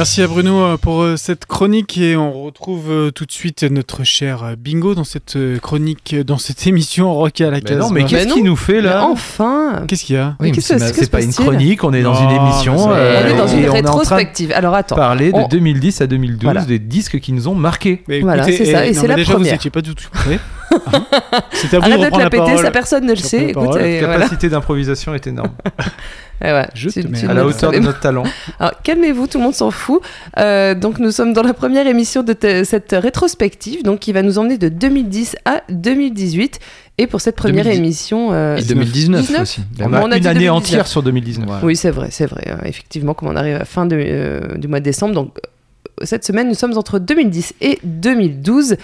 Merci 0.00 0.22
à 0.22 0.28
Bruno 0.28 0.64
euh, 0.64 0.76
pour 0.78 1.02
euh, 1.02 1.18
cette 1.18 1.44
chronique 1.60 1.98
et 1.98 2.16
on 2.16 2.32
retrouve 2.44 2.90
euh, 2.90 3.10
tout 3.10 3.26
de 3.26 3.32
suite 3.32 3.64
notre 3.64 4.02
cher 4.02 4.44
euh, 4.44 4.54
Bingo 4.58 4.94
dans 4.94 5.04
cette 5.04 5.36
euh, 5.36 5.58
chronique, 5.58 6.16
dans 6.24 6.38
cette 6.38 6.66
émission 6.66 7.12
Rock 7.12 7.42
à 7.42 7.50
la 7.50 7.60
case. 7.60 7.76
non, 7.76 7.90
mais 7.90 8.00
Bah 8.00 8.06
qu'est-ce 8.08 8.32
qu'il 8.32 8.44
nous 8.44 8.56
fait 8.56 8.76
Mais 8.76 8.80
là 8.88 9.04
enfin 9.04 9.82
Qu'est-ce 9.86 10.04
qu'il 10.06 10.16
y 10.16 10.18
a? 10.18 10.36
Oui, 10.40 10.52
c'est 10.58 10.78
C'est 10.78 11.10
pas 11.10 11.20
une 11.20 11.34
chronique, 11.34 11.84
on 11.84 11.92
est 11.92 12.00
dans 12.00 12.14
une 12.14 12.30
émission. 12.30 12.78
c'est- 12.78 12.88
euh, 12.88 13.22
On 13.22 13.28
est 13.28 13.36
dans 13.36 13.46
et 13.46 13.60
une 13.64 13.68
rétrospective. 13.68 14.52
Alors 14.54 14.74
attends. 14.74 14.96
parler 14.96 15.32
de 15.32 15.36
On- 15.36 15.48
2010 15.48 16.00
à 16.00 16.06
2012 16.06 16.44
Voilà. 16.44 16.62
des 16.64 16.78
disques 16.78 17.20
qui 17.20 17.34
nous 17.34 17.46
ont 17.46 17.54
marqués. 17.54 18.04
Voilà, 18.22 18.44
c'est 18.44 18.64
ça, 18.64 18.86
et 18.86 18.92
non, 18.94 19.00
c'est 19.02 19.06
la 19.08 19.16
déjà, 19.16 19.34
première. 19.34 19.50
vous 19.50 19.56
étiez 19.56 19.70
pas 19.70 19.82
du 19.82 19.94
tout 19.94 20.08
prêt. 20.10 20.38
Hein 20.70 21.04
C'était 21.52 21.76
à 21.76 21.80
vous 21.80 21.86
de 21.86 21.90
la 21.90 22.10
la 22.10 22.30
péter, 22.30 22.56
ça 22.56 22.70
personne 22.70 23.04
ne 23.04 23.10
le 23.10 23.16
sait. 23.16 23.52
la 23.52 23.86
et 23.88 24.00
capacité 24.00 24.48
d'improvisation 24.48 25.12
est 25.16 25.26
énorme. 25.26 25.50
Et 26.42 26.52
ouais, 26.52 26.66
Je 26.74 26.88
te 26.88 27.06
mets 27.06 27.22
à 27.26 27.34
la 27.34 27.44
hauteur 27.44 27.70
de 27.70 27.78
notre 27.80 28.00
talent. 28.00 28.22
Alors, 28.58 28.72
calmez-vous, 28.82 29.26
tout 29.26 29.36
le 29.36 29.44
monde 29.44 29.54
s'en 29.54 29.70
fout. 29.70 30.00
Euh, 30.38 30.74
donc, 30.74 30.98
nous 30.98 31.10
sommes 31.10 31.34
dans 31.34 31.42
la 31.42 31.49
première 31.54 31.86
émission 31.86 32.22
de 32.22 32.32
te- 32.32 32.64
cette 32.64 32.92
rétrospective, 32.92 33.82
donc 33.82 34.00
qui 34.00 34.12
va 34.12 34.22
nous 34.22 34.38
emmener 34.38 34.58
de 34.58 34.68
2010 34.68 35.36
à 35.44 35.62
2018. 35.70 36.58
Et 36.98 37.06
pour 37.06 37.20
cette 37.20 37.36
première 37.36 37.64
2010. 37.64 37.78
émission, 37.78 38.32
euh, 38.32 38.56
Et 38.56 38.62
2019 38.62 39.20
19. 39.22 39.42
aussi. 39.42 39.60
On 39.80 39.92
a 39.92 40.00
on 40.02 40.10
a 40.12 40.16
une 40.18 40.26
année 40.26 40.40
2019. 40.46 40.52
entière 40.56 40.86
sur 40.86 41.02
2019. 41.02 41.46
Voilà. 41.46 41.64
oui, 41.64 41.76
c'est 41.76 41.90
vrai, 41.90 42.08
c'est 42.10 42.26
vrai. 42.26 42.42
euh, 42.48 42.56
effectivement, 42.66 43.14
comme 43.14 43.28
on 43.28 43.36
arrive 43.36 43.54
à 43.56 43.60
la 43.60 43.64
fin 43.64 43.86
de, 43.86 43.96
euh, 43.98 44.56
du 44.58 44.68
mois 44.68 44.80
de 44.80 44.84
décembre, 44.84 45.14
donc 45.14 45.30
euh, 45.38 46.04
cette 46.04 46.24
semaine, 46.24 46.48
nous 46.48 46.54
sommes 46.54 46.76
entre 46.76 46.98
2010 46.98 47.54
et 47.60 47.78
2012. 47.84 48.76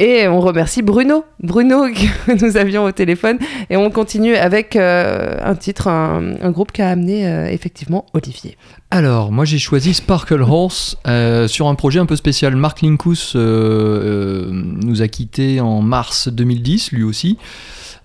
Et 0.00 0.28
on 0.28 0.40
remercie 0.40 0.82
Bruno, 0.82 1.24
Bruno 1.42 1.86
que 2.26 2.44
nous 2.44 2.56
avions 2.56 2.84
au 2.84 2.92
téléphone. 2.92 3.38
Et 3.68 3.76
on 3.76 3.90
continue 3.90 4.36
avec 4.36 4.76
euh, 4.76 5.36
un 5.42 5.56
titre, 5.56 5.88
un, 5.88 6.34
un 6.40 6.50
groupe 6.50 6.70
qui 6.70 6.82
a 6.82 6.90
amené 6.90 7.26
euh, 7.26 7.48
effectivement 7.48 8.06
Olivier. 8.14 8.56
Alors, 8.90 9.32
moi 9.32 9.44
j'ai 9.44 9.58
choisi 9.58 9.94
Sparkle 9.94 10.42
Horse 10.42 10.96
euh, 11.06 11.48
sur 11.48 11.66
un 11.66 11.74
projet 11.74 11.98
un 11.98 12.06
peu 12.06 12.16
spécial. 12.16 12.54
Mark 12.54 12.80
Linkus 12.80 13.34
nous 13.34 15.02
a 15.02 15.08
quittés 15.08 15.60
en 15.60 15.82
mars 15.82 16.28
2010, 16.28 16.92
lui 16.92 17.02
aussi, 17.02 17.36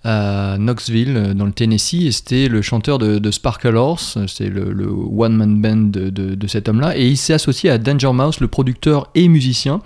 à 0.04 0.58
Knoxville, 0.58 1.34
dans 1.36 1.46
le 1.46 1.54
Tennessee, 1.54 2.06
et 2.08 2.12
c'était 2.12 2.48
le 2.50 2.62
chanteur 2.62 2.98
de, 2.98 3.20
de 3.20 3.32
Sparkle 3.32 3.78
Horse, 3.78 4.18
c'est 4.28 4.50
le, 4.50 4.89
one-man 4.91 5.62
band 5.62 5.91
de 5.94 6.48
cet 6.48 6.68
homme-là, 6.68 6.98
et 6.98 7.08
il 7.08 7.18
s'est 7.18 7.34
associé 7.34 7.70
à 7.70 7.78
Danger 7.78 8.12
Mouse, 8.12 8.41
le 8.41 8.50
producteur 8.50 9.10
et 9.16 9.30
musicien, 9.30 9.82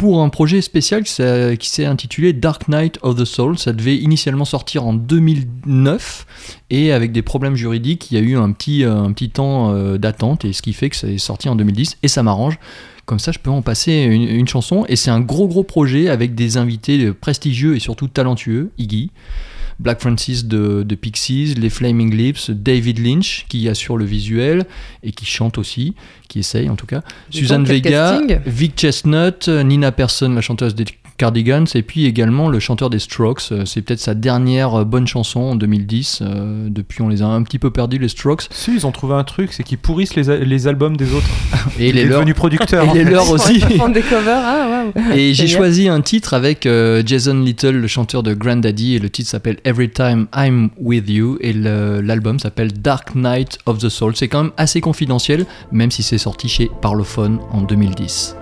pour 0.00 0.22
un 0.22 0.30
projet 0.30 0.62
spécial 0.62 1.02
qui 1.02 1.68
s'est 1.68 1.84
intitulé 1.84 2.32
Dark 2.32 2.68
Knight 2.68 2.98
of 3.02 3.16
the 3.16 3.26
Soul. 3.26 3.58
Ça 3.58 3.74
devait 3.74 3.96
initialement 3.96 4.46
sortir 4.46 4.86
en 4.86 4.94
2009 4.94 6.26
et 6.70 6.90
avec 6.90 7.12
des 7.12 7.20
problèmes 7.20 7.54
juridiques, 7.54 8.10
il 8.10 8.14
y 8.14 8.16
a 8.16 8.24
eu 8.24 8.34
un 8.34 8.50
petit, 8.52 8.82
euh, 8.82 9.12
temps 9.34 9.74
euh, 9.74 9.98
d'attente 9.98 10.46
et 10.46 10.54
ce 10.54 10.62
qui 10.62 10.72
fait 10.72 10.88
que 10.88 10.96
ça 10.96 11.06
est 11.06 11.18
sorti 11.18 11.50
en 11.50 11.54
2010 11.54 11.98
et 12.02 12.08
ça 12.08 12.22
m'arrange. 12.22 12.58
Comme 13.04 13.18
ça, 13.18 13.30
je 13.30 13.40
peux 13.40 13.50
en 13.50 13.60
passer 13.60 13.92
une, 13.92 14.48
chanson 14.48 14.86
et 14.88 14.96
c'est 14.96 15.10
un 15.10 15.20
gros 15.20 15.46
gros 15.46 15.64
projet 15.64 16.08
avec 16.08 16.34
des 16.34 16.56
invités 16.56 17.12
prestigieux 17.12 17.76
et 17.76 17.78
surtout 17.78 18.08
talentueux. 18.08 18.70
Iggy, 18.78 19.10
Black 19.80 20.00
Francis 20.00 20.44
de, 20.44 20.82
de 20.82 20.94
Pixies, 20.94 21.54
les 21.54 21.70
Flaming 21.70 22.14
Lips, 22.14 22.50
David 22.50 22.98
Lynch 22.98 23.46
qui 23.48 23.66
assure 23.68 23.96
le 23.96 24.04
visuel 24.04 24.66
et 25.02 25.10
qui 25.12 25.24
chante 25.24 25.56
aussi, 25.56 25.94
qui 26.28 26.40
essaye 26.40 26.68
en 26.68 26.76
tout 26.76 26.86
cas. 26.86 27.02
Suzanne 27.30 27.64
Vega, 27.64 28.20
casting. 28.20 28.40
Vic 28.46 28.76
Chestnut, 28.76 29.48
Nina 29.48 29.90
Persson, 29.90 30.28
la 30.34 30.42
chanteuse 30.42 30.74
des 30.74 30.84
Cardigans, 31.20 31.66
et 31.74 31.82
puis 31.82 32.06
également 32.06 32.48
le 32.48 32.58
chanteur 32.60 32.88
des 32.88 32.98
Strokes. 32.98 33.42
Euh, 33.52 33.66
C'est 33.66 33.82
peut-être 33.82 34.00
sa 34.00 34.14
dernière 34.14 34.74
euh, 34.80 34.84
bonne 34.86 35.06
chanson 35.06 35.40
en 35.40 35.54
2010. 35.54 36.20
euh, 36.22 36.68
depuis, 36.70 37.02
on 37.02 37.08
les 37.10 37.20
a 37.20 37.26
un 37.26 37.42
petit 37.42 37.58
peu 37.58 37.70
perdus, 37.70 37.98
les 37.98 38.08
Strokes. 38.08 38.44
Si, 38.50 38.72
ils 38.74 38.86
ont 38.86 38.90
trouvé 38.90 39.14
un 39.14 39.24
truc, 39.24 39.52
c'est 39.52 39.62
qu'ils 39.62 39.76
pourrissent 39.76 40.14
les, 40.16 40.44
les 40.46 40.66
albums 40.66 40.96
des 40.96 41.12
autres. 41.12 41.28
Et 41.78 41.90
Il 41.90 41.96
les 41.96 42.00
est 42.02 42.04
leurs. 42.06 42.20
devenu 42.20 42.32
producteur. 42.32 42.84
Et 42.96 43.04
les 43.04 43.10
leurs 43.10 43.30
aussi. 43.30 43.58
Des 43.60 44.02
covers. 44.10 44.42
Ah. 44.42 44.84
Et 45.14 45.34
j'ai 45.34 45.46
choisi 45.46 45.88
un 45.88 46.00
titre 46.00 46.32
avec 46.32 46.64
euh, 46.64 47.02
Jason 47.04 47.34
Little, 47.38 47.72
le 47.72 47.86
chanteur 47.86 48.22
de 48.22 48.32
Grandaddy, 48.32 48.94
et 48.94 48.98
le 48.98 49.10
titre 49.10 49.28
s'appelle 49.28 49.58
Every 49.66 49.90
Time 49.90 50.26
I'm 50.34 50.70
With 50.80 51.08
You, 51.10 51.36
et 51.42 51.52
l'album 51.52 52.38
s'appelle 52.38 52.72
Dark 52.72 53.14
Night 53.14 53.58
of 53.66 53.76
the 53.78 53.90
Soul. 53.90 54.16
C'est 54.16 54.28
quand 54.28 54.44
même 54.44 54.52
assez 54.56 54.80
confidentiel, 54.80 55.44
même 55.70 55.90
si 55.90 56.02
c'est 56.02 56.16
sorti 56.18 56.48
chez 56.48 56.70
Parlophone 56.80 57.38
en 57.52 57.60
2010. 57.60 58.36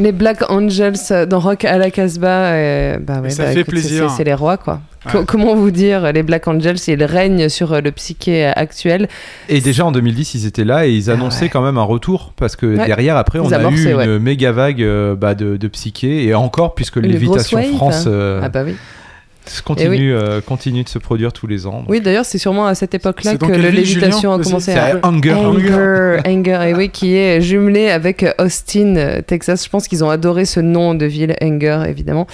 Les 0.00 0.12
Black 0.12 0.50
Angels 0.50 1.26
dans 1.28 1.38
Rock 1.40 1.64
à 1.64 1.78
la 1.78 1.90
Casbah, 1.90 2.98
bah 2.98 3.20
ouais, 3.20 3.30
ça 3.30 3.44
bah 3.44 3.50
fait 3.52 3.60
écoute, 3.60 3.70
plaisir. 3.74 4.10
C'est 4.10 4.24
les 4.24 4.34
rois, 4.34 4.56
quoi. 4.56 4.80
Ouais. 5.06 5.24
comment 5.26 5.54
vous 5.54 5.70
dire, 5.70 6.12
les 6.12 6.22
Black 6.22 6.46
Angels, 6.46 6.76
ils 6.86 7.02
règnent 7.04 7.48
sur 7.48 7.72
euh, 7.72 7.80
le 7.80 7.90
psyché 7.90 8.46
euh, 8.46 8.52
actuel. 8.54 9.08
Et 9.48 9.60
déjà 9.60 9.86
en 9.86 9.92
2010, 9.92 10.34
ils 10.34 10.46
étaient 10.46 10.64
là 10.64 10.86
et 10.86 10.92
ils 10.92 11.10
annonçaient 11.10 11.44
ouais. 11.44 11.48
quand 11.48 11.62
même 11.62 11.78
un 11.78 11.82
retour 11.82 12.32
parce 12.36 12.54
que 12.56 12.66
Ouais. 12.76 12.86
derrière, 12.86 13.16
après, 13.16 13.38
Ils 13.38 13.42
on 13.42 13.50
a 13.52 13.60
eu 13.70 13.94
ouais. 13.94 14.04
une 14.04 14.18
méga 14.18 14.52
vague 14.52 14.82
euh, 14.82 15.14
bah, 15.16 15.34
de, 15.34 15.56
de 15.56 15.68
psyché 15.68 16.24
et 16.24 16.34
encore 16.34 16.74
puisque 16.74 16.96
l'évitation 16.96 17.62
France 17.76 18.04
euh, 18.06 18.40
Ah 18.44 18.48
bah 18.50 18.62
oui. 18.64 18.74
Continue, 19.64 20.12
euh, 20.12 20.40
continue 20.40 20.84
de 20.84 20.88
se 20.88 20.98
produire 20.98 21.32
tous 21.32 21.46
les 21.46 21.66
ans. 21.66 21.84
Oui, 21.88 22.00
d'ailleurs, 22.00 22.24
c'est 22.24 22.38
sûrement 22.38 22.66
à 22.66 22.74
cette 22.74 22.94
époque-là 22.94 23.36
que 23.36 23.46
ville, 23.46 23.74
l'évitation 23.74 24.32
a 24.32 24.38
commencé 24.38 24.72
C'est 24.72 24.78
à... 24.78 24.98
Hunger. 25.02 25.34
Anger, 25.34 26.20
Anger, 26.26 26.68
et 26.68 26.74
oui, 26.74 26.90
qui 26.90 27.16
est 27.16 27.40
jumelé 27.40 27.90
avec 27.90 28.24
Austin, 28.38 29.20
Texas. 29.26 29.64
Je 29.64 29.70
pense 29.70 29.88
qu'ils 29.88 30.04
ont 30.04 30.10
adoré 30.10 30.44
ce 30.44 30.60
nom 30.60 30.94
de 30.94 31.06
ville, 31.06 31.34
Anger, 31.42 31.82
évidemment. 31.88 32.26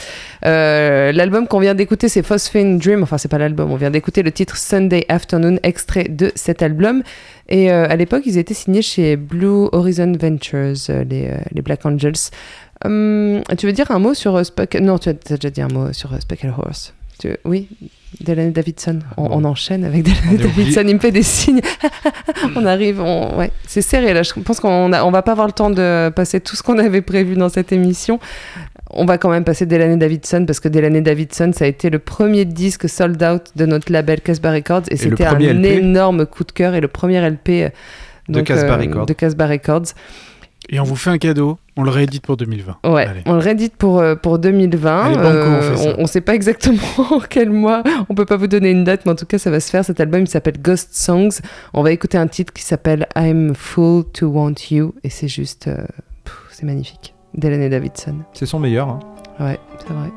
Euh, 0.45 1.13
l'album 1.13 1.47
qu'on 1.47 1.61
vient 1.61 1.75
d'écouter, 1.75 2.09
c'est 2.09 2.23
Phosphine 2.23 2.79
Dream. 2.79 3.03
Enfin, 3.03 3.19
c'est 3.19 3.29
pas 3.29 3.39
l'album, 3.39 3.71
on 3.71 3.77
vient 3.77 3.91
d'écouter 3.91 4.23
le 4.23 4.33
titre 4.33 4.57
Sunday 4.57 5.05
Afternoon, 5.09 5.59
extrait 5.63 6.05
de 6.09 6.33
cet 6.35 6.63
album. 6.63 7.03
Et 7.49 7.71
euh, 7.71 7.87
à 7.89 7.95
l'époque, 7.97 8.23
ils 8.27 8.39
étaient 8.39 8.55
signés 8.55 8.83
chez 8.83 9.17
Blue 9.17 9.69
Horizon 9.73 10.13
Ventures, 10.21 10.75
euh, 10.91 11.05
les, 11.05 11.29
euh, 11.29 11.37
les 11.53 11.63
Black 11.63 11.87
Angels. 11.87 12.31
Hum, 12.85 13.43
tu 13.57 13.67
veux 13.67 13.73
dire 13.73 13.91
un 13.91 13.99
mot 13.99 14.13
sur 14.13 14.37
euh, 14.37 14.45
Spuck 14.45 14.75
Non, 14.75 14.99
tu 14.99 15.09
as, 15.09 15.15
déjà 15.15 15.51
dit 15.51 15.63
un 15.63 15.69
mot 15.69 15.93
sur 15.93 16.13
euh, 16.13 16.21
Speckled 16.21 16.53
Horse. 16.57 16.93
Tu- 17.19 17.37
Oui, 17.45 17.69
Delaney 18.21 18.51
Davidson. 18.51 19.01
On, 19.17 19.29
on 19.31 19.45
enchaîne 19.45 19.85
avec 19.85 20.07
oublié. 20.07 20.39
Davidson. 20.39 20.85
Il 20.87 20.95
me 20.95 21.01
fait 21.01 21.11
des 21.13 21.23
signes. 21.23 21.61
on 22.57 22.65
arrive, 22.67 23.01
on... 23.01 23.37
ouais, 23.39 23.51
c'est 23.67 23.83
serré 23.83 24.13
là. 24.15 24.23
Je 24.23 24.33
pense 24.41 24.61
qu'on 24.61 24.93
a... 24.93 25.03
on 25.05 25.11
va 25.11 25.23
pas 25.23 25.33
avoir 25.33 25.47
le 25.47 25.53
temps 25.53 25.71
de 25.71 26.11
passer 26.15 26.41
tout 26.41 26.57
ce 26.57 26.63
qu'on 26.63 26.79
avait 26.79 27.03
prévu 27.03 27.35
dans 27.35 27.49
cette 27.49 27.73
émission. 27.73 28.19
On 28.91 29.05
va 29.05 29.19
quand 29.19 29.31
même 29.31 29.45
passer 29.45 29.67
Delaney 29.67 29.97
Davidson 29.97 30.45
parce 30.47 30.61
que 30.61 30.69
Delaney 30.69 31.01
Davidson, 31.03 31.51
ça 31.55 31.65
a 31.65 31.69
été 31.69 31.91
le 31.91 31.99
premier 31.99 32.45
disque 32.45 32.89
sold 32.89 33.23
out 33.23 33.43
de 33.57 33.67
notre 33.67 33.91
label 33.93 34.21
Casbah 34.21 34.53
Records 34.53 34.83
et, 34.91 34.97
c'était 34.97 35.25
un 35.25 35.35
LP. 35.39 35.65
énorme 35.79 36.25
coup 36.27 36.45
de 36.45 36.53
cœur 36.53 36.75
et 36.75 36.81
le 36.81 36.89
premier 36.89 37.21
LP 37.21 37.49
euh, 37.49 37.69
De 38.29 38.35
donc, 38.35 38.45
Casbah 38.45 38.75
euh, 38.75 38.77
Records. 38.77 39.07
de 39.07 39.13
Casbah 39.13 39.47
Records. 39.49 39.87
Et 40.69 40.81
on 40.81 40.85
vous 40.85 40.97
fait 40.97 41.11
un 41.11 41.19
cadeau, 41.19 41.59
on 41.77 41.85
le 41.85 41.91
réédite 41.91 42.23
pour 42.25 42.37
2020. 42.37 42.79
Ouais, 42.87 43.07
Allez. 43.07 43.21
on 43.27 43.35
le 43.35 43.39
réédite 43.39 43.77
pour, 43.77 44.01
euh, 44.01 44.17
pour 44.17 44.39
2020. 44.41 45.01
Allez, 45.01 45.15
banco, 45.15 45.29
on 45.29 45.63
fait 45.63 45.77
ça. 45.77 45.95
on, 45.99 46.03
on 46.03 46.07
sait 46.07 46.21
pas 46.21 46.35
exactement 46.35 46.83
quel 47.31 47.51
mois, 47.51 47.83
on 48.09 48.15
peut 48.15 48.25
pas 48.27 48.37
vous 48.37 48.49
donner 48.49 48.71
une 48.73 48.83
date, 48.83 49.07
mais 49.07 49.13
en 49.13 49.17
tout 49.17 49.27
cas, 49.27 49.39
ça 49.39 49.51
va 49.51 49.61
se 49.61 49.71
faire. 49.71 49.85
Cet 49.85 50.01
album, 50.01 50.23
il 50.23 50.29
s'appelle 50.29 50.61
Ghost 50.61 50.91
Songs. 50.95 51.39
On 51.73 51.83
va 51.83 51.93
écouter 51.93 52.19
un 52.19 52.27
titre 52.27 52.53
qui 52.53 52.63
s'appelle 52.65 53.07
I'm 53.17 53.55
Full 53.55 54.05
to 54.15 54.27
Want 54.27 54.55
You, 54.71 54.95
et 55.05 55.11
c'est 55.11 55.29
juste. 55.29 55.69
euh, 55.69 55.85
c'est 56.51 56.65
magnifique. 56.67 57.15
Delaney 57.35 57.69
Davidson. 57.69 58.17
C'est 58.33 58.47
son 58.47 58.59
meilleur. 58.59 58.89
hein. 58.89 59.01
Ouais, 59.39 59.59
c'est 59.79 59.93
vrai. 59.93 60.09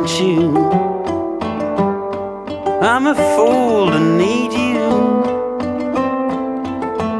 Want 0.00 0.20
you. 0.20 0.56
I'm 2.80 3.06
a 3.06 3.14
fool 3.36 3.90
to 3.90 4.00
need 4.00 4.52
you. 4.52 4.88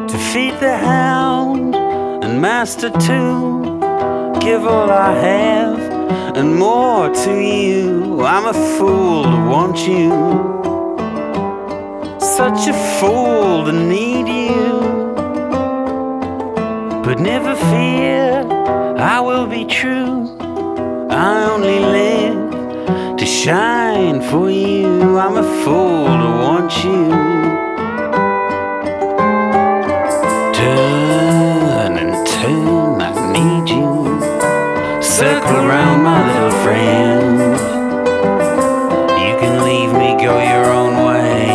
To 0.09 0.18
feed 0.33 0.55
the 0.61 0.76
hound 0.78 1.74
and 2.24 2.41
master 2.41 2.91
too. 2.91 3.81
Give 4.41 4.66
all 4.66 4.91
I 4.91 5.12
have 5.12 5.78
and 6.37 6.57
more 6.57 7.11
to 7.24 7.33
you. 7.39 8.22
I'm 8.22 8.47
a 8.47 8.55
fool 8.78 9.24
to 9.24 9.39
want 9.53 9.78
you. 9.87 10.11
Such 12.18 12.66
a 12.68 12.76
fool 12.99 13.66
to 13.66 13.72
need 13.72 14.26
you. 14.26 14.81
But 17.05 17.18
never 17.20 17.55
fear, 17.57 18.47
I 18.97 19.20
will 19.20 19.47
be 19.47 19.66
true. 19.66 20.39
I 21.11 21.51
only 21.53 21.81
live 21.81 22.10
shine 23.45 24.20
for 24.20 24.51
you. 24.51 25.18
I'm 25.18 25.38
a 25.38 25.64
fool 25.64 26.05
to 26.05 26.30
want 26.45 26.84
you. 26.84 27.09
Turn 30.53 31.93
and 32.03 32.26
turn, 32.26 33.01
I 33.01 33.11
need 33.32 33.66
you. 33.70 34.20
Circle 35.03 35.57
around, 35.57 36.03
my 36.03 36.20
little 36.30 36.57
friend. 36.64 37.38
You 39.24 39.32
can 39.41 39.55
leave 39.64 39.93
me, 39.95 40.22
go 40.22 40.34
your 40.53 40.66
own 40.80 40.95
way. 41.09 41.49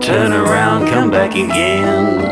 Turn 0.00 0.32
around, 0.32 0.88
come 0.88 1.10
back 1.10 1.32
again. 1.32 2.27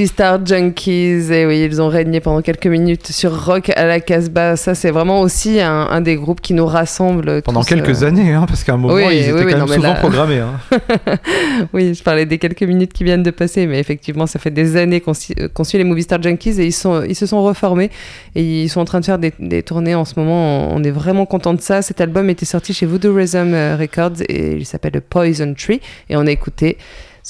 Movie 0.00 0.08
Star 0.08 0.46
Junkies, 0.46 1.30
et 1.30 1.44
oui, 1.44 1.60
ils 1.62 1.82
ont 1.82 1.88
régné 1.88 2.20
pendant 2.20 2.40
quelques 2.40 2.66
minutes 2.68 3.08
sur 3.08 3.44
Rock 3.44 3.70
à 3.76 3.84
la 3.84 4.00
Casbah. 4.00 4.56
Ça, 4.56 4.74
c'est 4.74 4.90
vraiment 4.90 5.20
aussi 5.20 5.60
un, 5.60 5.88
un 5.90 6.00
des 6.00 6.16
groupes 6.16 6.40
qui 6.40 6.54
nous 6.54 6.64
rassemble. 6.64 7.42
Pendant 7.42 7.60
tous, 7.60 7.66
quelques 7.68 8.02
euh, 8.02 8.06
années, 8.06 8.32
hein, 8.32 8.46
parce 8.48 8.64
qu'à 8.64 8.72
un 8.72 8.76
moment, 8.78 8.94
Oui, 8.94 9.02
ils 9.02 9.08
oui, 9.08 9.18
étaient 9.24 9.32
oui, 9.44 9.52
quand 9.52 9.58
non, 9.58 9.66
même 9.66 9.74
souvent 9.76 9.88
là- 9.92 9.94
programmés. 9.96 10.38
hein. 10.38 10.58
Oui, 11.74 11.92
je 11.92 12.02
parlais 12.02 12.24
des 12.24 12.38
quelques 12.38 12.62
minutes 12.62 12.94
qui 12.94 13.04
viennent 13.04 13.22
de 13.22 13.30
passer, 13.30 13.66
mais 13.66 13.78
effectivement, 13.78 14.26
ça 14.26 14.38
fait 14.38 14.50
des 14.50 14.76
années 14.78 15.02
qu'on 15.02 15.12
suit, 15.12 15.34
qu'on 15.52 15.64
suit 15.64 15.76
les 15.76 15.84
Movie 15.84 16.04
Star 16.04 16.22
Junkies 16.22 16.58
et 16.62 16.64
ils, 16.64 16.72
sont, 16.72 17.02
ils 17.06 17.14
se 17.14 17.26
sont 17.26 17.42
reformés 17.42 17.90
et 18.34 18.42
ils 18.62 18.70
sont 18.70 18.80
en 18.80 18.86
train 18.86 19.00
de 19.00 19.04
faire 19.04 19.18
des, 19.18 19.34
des 19.38 19.62
tournées 19.62 19.94
en 19.94 20.06
ce 20.06 20.14
moment. 20.18 20.72
On 20.74 20.82
est 20.82 20.90
vraiment 20.90 21.26
content 21.26 21.52
de 21.52 21.60
ça. 21.60 21.82
Cet 21.82 22.00
album 22.00 22.30
était 22.30 22.46
sorti 22.46 22.72
chez 22.72 22.86
Voodoo 22.86 23.14
Rhythm 23.14 23.52
euh, 23.52 23.76
Records 23.78 24.22
et 24.30 24.52
il 24.56 24.64
s'appelle 24.64 24.98
Poison 25.02 25.52
Tree 25.54 25.82
et 26.08 26.16
on 26.16 26.26
a 26.26 26.30
écouté 26.30 26.78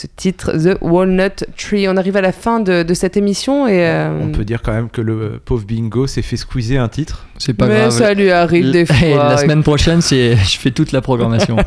ce 0.01 0.07
titre 0.17 0.53
The 0.53 0.79
Walnut 0.81 1.45
Tree. 1.57 1.87
On 1.89 1.97
arrive 1.97 2.17
à 2.17 2.21
la 2.21 2.33
fin 2.33 2.61
de, 2.61 2.83
de 2.83 2.95
cette 2.95 3.17
émission 3.17 3.67
et 3.67 3.87
euh, 3.87 4.19
On 4.23 4.29
peut 4.33 4.45
dire 4.45 4.63
quand 4.63 4.73
même 4.73 4.89
que 4.89 5.01
le 5.01 5.41
pauvre 5.45 5.65
Bingo 5.67 6.07
s'est 6.07 6.23
fait 6.23 6.37
squeezer 6.37 6.79
un 6.79 6.89
titre. 6.89 7.27
C'est 7.39 7.55
pas 7.55 7.67
mais 7.67 7.79
grave. 7.79 7.91
ça 7.91 8.13
lui 8.15 8.31
arrive 8.31 8.71
des 8.71 8.85
fois. 8.87 8.97
et 9.07 9.15
la 9.15 9.37
semaine 9.39 9.63
prochaine, 9.63 10.01
c'est 10.01 10.37
je 10.37 10.59
fais 10.59 10.71
toute 10.71 10.93
la 10.93 11.01
programmation. 11.01 11.57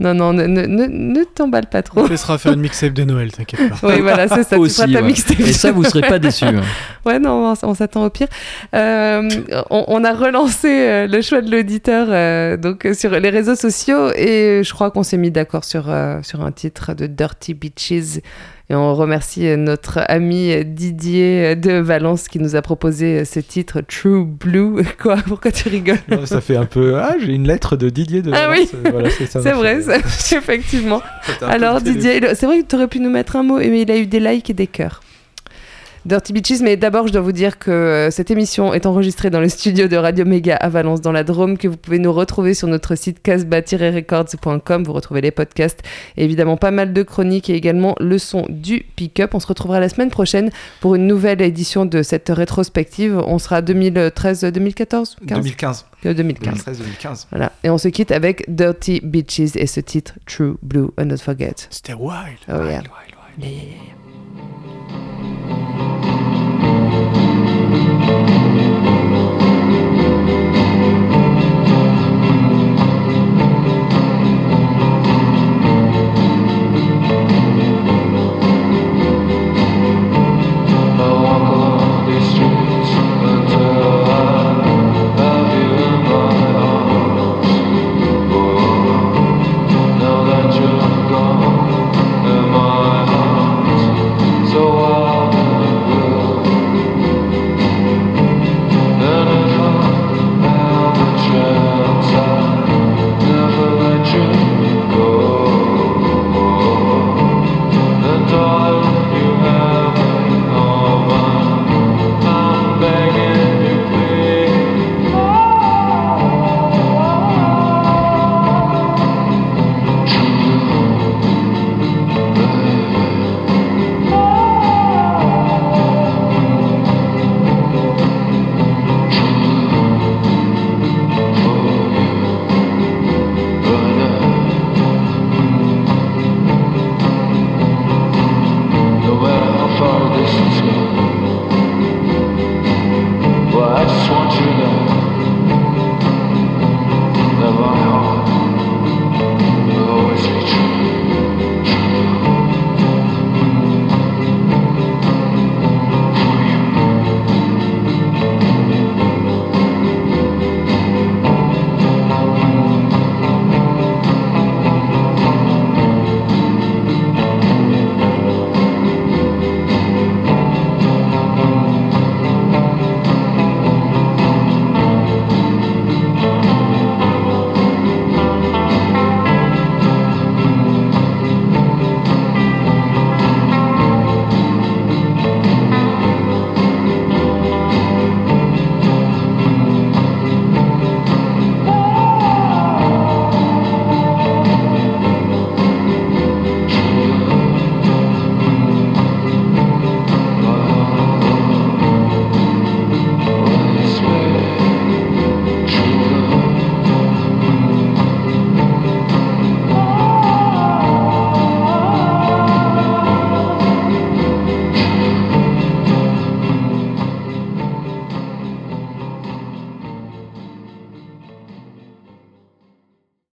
Non, 0.00 0.14
non, 0.14 0.32
ne, 0.32 0.46
ne, 0.46 0.62
ne, 0.66 0.86
ne 0.86 1.22
t'emballe 1.22 1.66
pas 1.66 1.82
trop. 1.82 2.00
On 2.00 2.04
te 2.06 2.10
laissera 2.10 2.36
faire 2.38 2.54
une 2.54 2.60
mixtape 2.60 2.92
de 2.94 3.04
Noël, 3.04 3.30
t'inquiète 3.30 3.68
pas. 3.68 3.76
Oui, 3.88 4.00
voilà, 4.00 4.26
c'est 4.26 4.42
ça. 4.42 4.56
tu 4.56 4.62
Aussi, 4.62 4.76
feras 4.80 4.86
ta 4.92 5.00
ouais. 5.00 5.06
mixtape. 5.06 5.38
Et 5.40 5.52
ça, 5.52 5.70
vous 5.70 5.84
serez 5.84 6.00
pas 6.00 6.18
déçus. 6.18 6.44
hein. 6.46 6.62
Ouais, 7.04 7.18
non, 7.18 7.52
on, 7.62 7.68
on 7.68 7.74
s'attend 7.74 8.04
au 8.06 8.10
pire. 8.10 8.28
Euh, 8.74 9.28
on, 9.70 9.84
on 9.88 10.04
a 10.04 10.12
relancé 10.12 10.68
euh, 10.68 11.06
le 11.06 11.20
choix 11.20 11.40
de 11.42 11.50
l'auditeur 11.50 12.06
euh, 12.10 12.56
donc 12.56 12.84
euh, 12.86 12.94
sur 12.94 13.10
les 13.10 13.28
réseaux 13.30 13.54
sociaux 13.56 14.10
et 14.16 14.62
je 14.64 14.72
crois 14.72 14.90
qu'on 14.90 15.02
s'est 15.02 15.16
mis 15.18 15.30
d'accord 15.32 15.64
sur, 15.64 15.84
euh, 15.90 16.20
sur 16.22 16.40
un 16.42 16.52
titre 16.52 16.94
de 16.94 17.06
Dirty 17.06 17.51
Beaches. 17.54 18.18
Et 18.70 18.74
on 18.74 18.94
remercie 18.94 19.54
notre 19.58 20.00
ami 20.08 20.64
Didier 20.64 21.56
de 21.56 21.72
Valence 21.72 22.28
qui 22.28 22.38
nous 22.38 22.56
a 22.56 22.62
proposé 22.62 23.24
ce 23.26 23.38
titre 23.40 23.82
True 23.82 24.24
Blue. 24.24 24.82
Quoi 25.02 25.16
Pourquoi 25.26 25.50
tu 25.52 25.68
rigoles? 25.68 25.98
Non, 26.08 26.24
ça 26.26 26.40
fait 26.40 26.56
un 26.56 26.64
peu. 26.64 26.96
Ah, 26.98 27.14
j'ai 27.20 27.32
une 27.34 27.46
lettre 27.46 27.76
de 27.76 27.90
Didier 27.90 28.22
de. 28.22 28.30
Ah 28.32 28.48
Valence. 28.48 28.68
oui. 28.72 28.90
Voilà, 28.90 29.10
c'est 29.10 29.52
vrai, 29.52 29.82
ça- 29.82 29.96
effectivement. 30.38 31.02
Alors 31.42 31.80
Didier, 31.80 32.20
c'est 32.34 32.46
vrai 32.46 32.62
que 32.62 32.66
tu 32.66 32.76
aurais 32.76 32.88
pu 32.88 33.00
nous 33.00 33.10
mettre 33.10 33.36
un 33.36 33.42
mot, 33.42 33.58
mais 33.58 33.82
il 33.82 33.90
a 33.90 33.96
eu 33.98 34.06
des 34.06 34.20
likes 34.20 34.48
et 34.48 34.54
des 34.54 34.66
cœurs. 34.68 35.02
Dirty 36.04 36.32
Beaches, 36.32 36.60
mais 36.62 36.76
d'abord 36.76 37.06
je 37.06 37.12
dois 37.12 37.22
vous 37.22 37.32
dire 37.32 37.60
que 37.60 37.70
euh, 37.70 38.10
cette 38.10 38.32
émission 38.32 38.74
est 38.74 38.86
enregistrée 38.86 39.30
dans 39.30 39.40
le 39.40 39.48
studio 39.48 39.86
de 39.86 39.96
Radio 39.96 40.24
Méga 40.24 40.56
à 40.56 40.68
Valence 40.68 41.00
dans 41.00 41.12
la 41.12 41.22
Drôme, 41.22 41.56
que 41.56 41.68
vous 41.68 41.76
pouvez 41.76 42.00
nous 42.00 42.12
retrouver 42.12 42.54
sur 42.54 42.66
notre 42.66 42.96
site 42.96 43.22
casbah-records.com, 43.22 44.82
vous 44.82 44.92
retrouvez 44.92 45.20
les 45.20 45.30
podcasts, 45.30 45.80
et 46.16 46.24
évidemment 46.24 46.56
pas 46.56 46.72
mal 46.72 46.92
de 46.92 47.02
chroniques 47.04 47.50
et 47.50 47.54
également 47.54 47.94
le 48.00 48.18
son 48.18 48.46
du 48.48 48.84
pick-up. 48.96 49.34
On 49.34 49.40
se 49.40 49.46
retrouvera 49.46 49.78
la 49.78 49.88
semaine 49.88 50.10
prochaine 50.10 50.50
pour 50.80 50.96
une 50.96 51.06
nouvelle 51.06 51.40
édition 51.40 51.86
de 51.86 52.02
cette 52.02 52.30
rétrospective. 52.30 53.22
On 53.26 53.38
sera 53.38 53.62
2013-2014 53.62 54.52
2015. 54.52 55.16
2015. 55.22 55.86
2013-2015. 56.04 57.26
Voilà. 57.30 57.52
Et 57.62 57.70
on 57.70 57.78
se 57.78 57.88
quitte 57.88 58.10
avec 58.10 58.44
Dirty 58.48 59.00
Beaches 59.04 59.54
et 59.54 59.66
ce 59.66 59.80
titre 59.80 60.14
True 60.26 60.56
Blue 60.62 60.88
and 60.98 61.06
Not 61.06 61.18
Forget. 61.18 61.54
C'était 61.70 61.94
wild. 61.94 62.38
Oh 62.48 62.54
yeah. 62.54 62.58
wild, 62.58 62.66
wild, 62.66 62.88
wild. 63.38 63.52
Yeah. 63.52 64.01